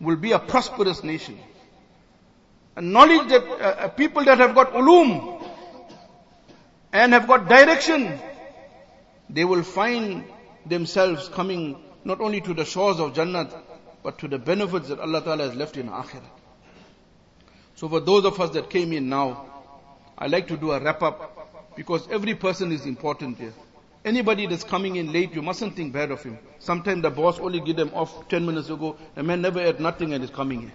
will 0.02 0.18
be 0.18 0.34
a 0.34 0.40
prosperous 0.40 1.04
nation. 1.04 1.40
A 2.76 2.82
knowledge 2.82 3.30
that, 3.30 3.44
uh, 3.44 3.56
uh 3.56 3.88
people 3.88 4.26
that 4.26 4.38
have 4.38 4.54
got 4.54 4.74
ulum 4.74 5.42
and 6.92 7.14
have 7.14 7.26
got 7.26 7.48
direction, 7.48 8.20
they 9.30 9.46
will 9.46 9.64
find 9.64 10.26
themselves 10.66 11.30
coming 11.30 11.85
not 12.06 12.22
only 12.22 12.40
to 12.40 12.54
the 12.54 12.64
shores 12.64 13.00
of 13.00 13.14
Jannat, 13.14 13.54
but 14.04 14.20
to 14.20 14.28
the 14.28 14.38
benefits 14.38 14.90
that 14.90 15.00
Allah 15.00 15.22
Ta'ala 15.22 15.44
has 15.46 15.56
left 15.56 15.76
in 15.76 15.90
Akhirah. 15.90 16.22
So 17.76 17.90
for 17.90 18.00
those 18.00 18.24
of 18.24 18.40
us 18.40 18.52
that 18.52 18.70
came 18.70 18.94
in 18.94 19.10
now, 19.10 19.46
I 20.18 20.28
like 20.28 20.48
to 20.48 20.56
do 20.56 20.72
a 20.72 20.80
wrap 20.80 21.02
up 21.02 21.76
because 21.76 22.08
every 22.10 22.36
person 22.36 22.72
is 22.72 22.86
important 22.86 23.40
here. 23.40 23.54
Anybody 24.06 24.46
that's 24.46 24.64
coming 24.64 24.98
in 24.98 25.12
late, 25.12 25.34
you 25.34 25.42
mustn't 25.42 25.76
think 25.76 25.92
bad 25.92 26.12
of 26.12 26.22
him. 26.22 26.38
Sometimes 26.60 27.02
the 27.02 27.10
boss 27.10 27.40
only 27.40 27.60
give 27.60 27.76
them 27.76 27.90
off 27.96 28.30
10 28.30 28.46
minutes 28.46 28.70
ago. 28.70 28.96
The 29.16 29.24
man 29.24 29.42
never 29.42 29.60
ate 29.60 29.80
nothing 29.80 30.14
and 30.14 30.24
is 30.24 30.30
coming 30.30 30.62
here. 30.62 30.74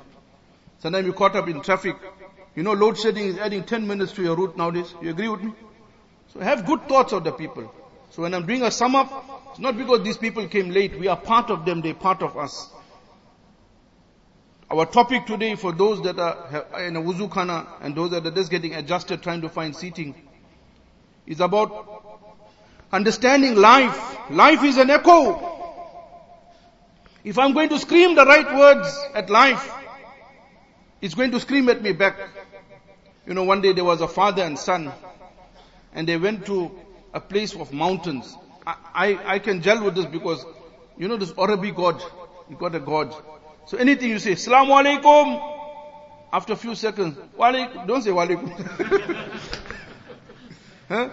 Sometimes 0.81 1.07
you 1.07 1.13
caught 1.13 1.37
up 1.37 1.49
in 1.49 1.61
traffic. 1.63 1.95
You 2.57 2.65
know 2.65 2.73
load 2.73 2.99
shedding 2.99 3.27
is 3.27 3.39
adding 3.39 3.63
10 3.63 3.87
minutes 3.87 4.13
to 4.15 4.23
your 4.23 4.35
route 4.35 4.57
nowadays. 4.57 4.93
You 5.01 5.11
agree 5.11 5.29
with 5.29 5.43
me? 5.43 5.53
So 6.33 6.41
have 6.41 6.67
good 6.67 6.89
thoughts 6.89 7.13
of 7.13 7.23
the 7.23 7.31
people. 7.31 7.73
So 8.11 8.23
when 8.23 8.35
I'm 8.35 8.45
doing 8.45 8.63
a 8.63 8.71
sum 8.71 8.97
up, 8.97 9.49
it's 9.51 9.61
not 9.61 9.77
because 9.77 10.03
these 10.03 10.17
people 10.17 10.47
came 10.49 10.71
late. 10.71 10.99
We 10.99 11.07
are 11.07 11.17
part 11.17 11.51
of 11.51 11.65
them. 11.65 11.81
They're 11.81 11.95
part 11.95 12.23
of 12.23 12.37
us. 12.37 12.69
Our 14.71 14.87
topic 14.87 15.27
today 15.27 15.57
for 15.57 15.73
those 15.73 16.03
that 16.03 16.19
are 16.19 16.85
in 16.85 16.97
a 16.97 17.01
wuzu 17.01 17.31
khana 17.33 17.67
and 17.81 17.95
those 17.95 18.11
that 18.11 18.27
are 18.27 18.31
just 18.31 18.51
getting 18.51 18.75
adjusted 18.75 19.23
trying 19.23 19.41
to 19.41 19.49
find 19.49 19.75
seating 19.75 20.15
is 21.27 21.41
about 21.41 22.03
understanding 22.93 23.57
life. 23.57 24.31
Life 24.31 24.63
is 24.65 24.77
an 24.77 24.91
echo. 24.91 25.49
If 27.23 27.39
I'm 27.39 27.53
going 27.53 27.69
to 27.71 27.79
scream 27.79 28.15
the 28.15 28.25
right 28.25 28.57
words 28.57 28.99
at 29.15 29.29
life, 29.29 29.73
it's 31.01 31.15
going 31.15 31.31
to 31.33 31.41
scream 31.41 31.69
at 31.69 31.83
me 31.83 31.93
back. 31.93 32.17
You 33.27 33.35
know, 33.35 33.45
one 33.45 33.61
day 33.61 33.73
there 33.73 33.85
was 33.85 34.01
a 34.01 34.09
father 34.09 34.43
and 34.43 34.59
son 34.59 34.93
and 35.93 36.09
they 36.09 36.17
went 36.17 36.47
to 36.47 36.71
a 37.13 37.21
place 37.21 37.55
of 37.55 37.73
mountains. 37.73 38.37
I, 38.67 38.77
I, 38.95 39.35
I 39.35 39.39
can 39.39 39.63
gel 39.63 39.85
with 39.85 39.95
this 39.95 40.07
because, 40.07 40.45
you 40.99 41.09
know, 41.09 41.17
this 41.17 41.33
Arabic 41.39 41.75
God, 41.75 42.03
you 42.49 42.57
got 42.57 42.75
a 42.75 42.81
God. 42.81 43.15
So 43.67 43.79
anything 43.79 44.11
you 44.11 44.19
say, 44.19 44.33
Assalamu 44.33 44.83
alaikum, 44.83 45.57
after 46.33 46.53
a 46.53 46.57
few 46.57 46.75
seconds, 46.75 47.17
walaikum, 47.39 47.87
don't 47.87 48.03
say 48.03 48.11
walaikum. 48.11 48.51
huh? 50.89 51.09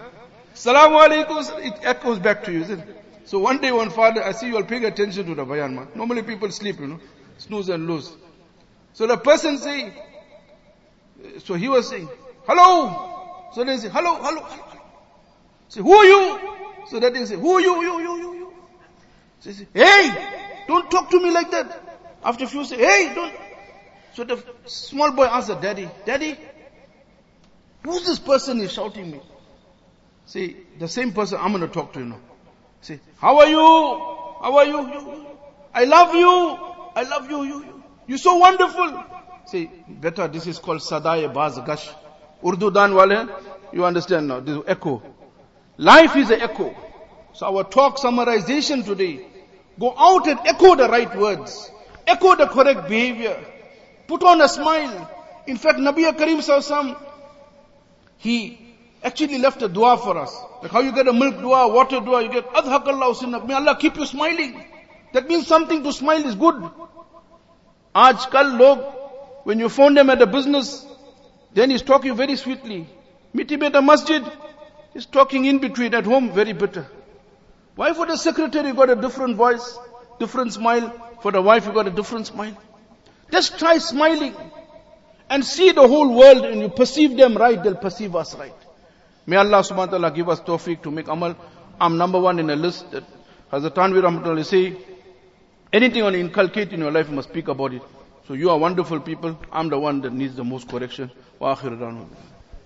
Alaikum, 0.54 1.64
it 1.64 1.74
echoes 1.82 2.18
back 2.18 2.44
to 2.44 2.52
you, 2.52 2.62
isn't 2.62 2.80
it? 2.80 3.04
So 3.24 3.38
one 3.38 3.60
day 3.60 3.72
one 3.72 3.90
father, 3.90 4.24
I 4.24 4.32
see 4.32 4.48
you 4.48 4.56
are 4.56 4.64
paying 4.64 4.86
attention 4.86 5.26
to 5.26 5.34
the 5.34 5.44
bayan 5.44 5.74
man. 5.74 5.88
Normally 5.94 6.22
people 6.22 6.50
sleep, 6.50 6.80
you 6.80 6.86
know, 6.86 7.00
snooze 7.36 7.68
and 7.68 7.86
lose. 7.86 8.16
So 8.94 9.06
the 9.06 9.16
person 9.16 9.58
say, 9.58 9.92
so 11.44 11.54
he 11.54 11.68
was 11.68 11.88
saying, 11.88 12.08
hello. 12.46 13.50
So 13.54 13.64
they 13.64 13.76
say, 13.76 13.88
hello, 13.88 14.16
hello, 14.16 14.42
hello. 14.42 14.77
Say, 15.68 15.80
who 15.80 16.02
you? 16.02 16.40
So 16.86 16.98
that 17.00 17.12
they 17.12 17.24
say, 17.26 17.36
who 17.36 17.58
you, 17.60 17.82
you, 17.82 18.00
you, 18.00 18.16
you, 18.16 18.34
you? 18.34 18.52
So 19.40 19.52
say, 19.52 19.66
hey, 19.74 20.64
don't 20.66 20.90
talk 20.90 21.10
to 21.10 21.20
me 21.20 21.30
like 21.30 21.50
that. 21.50 21.80
After 22.24 22.44
a 22.44 22.46
few 22.48 22.64
say, 22.64 22.76
hey, 22.76 23.12
don't. 23.14 23.34
So 24.14 24.24
the 24.24 24.42
small 24.64 25.12
boy 25.12 25.26
answered, 25.26 25.60
daddy, 25.60 25.88
daddy, 26.04 26.36
who's 27.84 28.04
this 28.06 28.18
person 28.18 28.60
is 28.60 28.72
shouting 28.72 29.10
me? 29.10 29.20
See, 30.26 30.56
the 30.78 30.88
same 30.88 31.12
person 31.12 31.38
I'm 31.40 31.52
going 31.52 31.62
to 31.62 31.68
talk 31.68 31.92
to 31.94 32.00
you 32.00 32.06
now. 32.06 32.20
Say, 32.80 33.00
how 33.18 33.38
are 33.38 33.48
you? 33.48 33.58
How 33.58 34.56
are 34.56 34.64
you? 34.64 34.92
you? 34.92 35.26
I 35.74 35.84
love 35.84 36.14
you. 36.14 36.58
I 36.96 37.02
love 37.02 37.30
you. 37.30 37.42
You, 37.44 37.64
you. 37.64 37.82
You're 38.06 38.18
so 38.18 38.36
wonderful. 38.36 39.04
See, 39.46 39.70
better, 39.88 40.28
this 40.28 40.46
is 40.46 40.58
called 40.58 40.80
Sadaye 40.80 41.32
Baz 41.32 41.58
Gash. 41.60 41.88
Urdu 42.44 42.70
dan 42.70 42.94
wale, 42.94 43.28
you 43.72 43.84
understand 43.84 44.28
now, 44.28 44.40
this 44.40 44.58
echo. 44.66 45.02
Life 45.78 46.16
is 46.16 46.30
an 46.30 46.40
echo. 46.40 46.74
So 47.34 47.46
our 47.46 47.64
talk 47.64 47.98
summarization 47.98 48.84
today, 48.84 49.24
go 49.78 49.94
out 49.96 50.26
and 50.26 50.40
echo 50.44 50.74
the 50.74 50.88
right 50.88 51.16
words. 51.16 51.70
Echo 52.06 52.34
the 52.34 52.46
correct 52.46 52.88
behavior. 52.88 53.38
Put 54.08 54.24
on 54.24 54.40
a 54.40 54.48
smile. 54.48 55.10
In 55.46 55.56
fact, 55.56 55.78
Nabi 55.78 56.16
Karim 56.16 56.38
Sallallahu 56.38 57.00
he 58.18 58.58
actually 59.02 59.38
left 59.38 59.62
a 59.62 59.68
dua 59.68 59.96
for 59.96 60.18
us. 60.18 60.36
Like 60.62 60.72
how 60.72 60.80
you 60.80 60.92
get 60.92 61.06
a 61.06 61.12
milk 61.12 61.38
dua, 61.38 61.68
water 61.68 62.00
dua, 62.00 62.22
you 62.22 62.32
get 62.32 62.48
adhakallahu 62.52 63.14
sinnak. 63.14 63.46
May 63.46 63.54
Allah 63.54 63.76
keep 63.78 63.96
you 63.96 64.06
smiling. 64.06 64.64
That 65.12 65.28
means 65.28 65.46
something 65.46 65.82
to 65.84 65.92
smile 65.92 66.26
is 66.26 66.34
good. 66.34 66.56
Aajkal 67.94 68.58
log, 68.58 68.84
when 69.44 69.60
you 69.60 69.68
phone 69.68 69.94
them 69.94 70.10
at 70.10 70.20
a 70.20 70.26
business, 70.26 70.84
then 71.54 71.70
he's 71.70 71.82
talking 71.82 72.16
very 72.16 72.36
sweetly. 72.36 72.86
Miti 73.32 73.56
beta 73.56 73.80
masjid, 73.80 74.22
He's 74.98 75.06
talking 75.06 75.44
in 75.44 75.60
between 75.60 75.94
at 75.94 76.06
home, 76.06 76.32
very 76.32 76.52
bitter. 76.52 76.84
Why 77.76 77.94
for 77.94 78.04
the 78.04 78.16
secretary 78.16 78.72
got 78.72 78.90
a 78.90 78.96
different 78.96 79.36
voice, 79.36 79.78
different 80.18 80.52
smile? 80.52 80.90
For 81.22 81.30
the 81.30 81.40
wife 81.40 81.66
you 81.66 81.72
got 81.72 81.86
a 81.86 81.92
different 81.92 82.26
smile? 82.26 82.56
Just 83.30 83.60
try 83.60 83.78
smiling 83.78 84.34
and 85.30 85.44
see 85.44 85.70
the 85.70 85.86
whole 85.86 86.12
world 86.12 86.44
and 86.46 86.60
you 86.60 86.68
perceive 86.68 87.16
them 87.16 87.36
right, 87.36 87.62
they'll 87.62 87.76
perceive 87.76 88.16
us 88.16 88.34
right. 88.34 88.52
May 89.24 89.36
Allah 89.36 89.60
subhanahu 89.60 89.76
wa 89.76 89.86
ta'ala 89.86 90.10
give 90.10 90.28
us 90.30 90.40
tawfiq 90.40 90.82
to 90.82 90.90
make 90.90 91.06
amal. 91.06 91.36
I'm 91.80 91.96
number 91.96 92.18
one 92.18 92.40
in 92.40 92.50
a 92.50 92.56
list 92.56 92.90
that 92.90 93.04
Hazrat 93.52 93.76
Thanvi 93.76 94.02
Rahmatullah 94.02 94.44
say, 94.44 94.76
anything 95.72 96.02
on 96.02 96.16
inculcate 96.16 96.72
in 96.72 96.80
your 96.80 96.90
life, 96.90 97.08
you 97.08 97.14
must 97.14 97.28
speak 97.28 97.46
about 97.46 97.72
it. 97.72 97.82
So 98.26 98.34
you 98.34 98.50
are 98.50 98.58
wonderful 98.58 98.98
people. 98.98 99.38
I'm 99.52 99.68
the 99.68 99.78
one 99.78 100.00
that 100.00 100.12
needs 100.12 100.34
the 100.34 100.42
most 100.42 100.68
correction. 100.68 101.12
Wa 101.38 101.54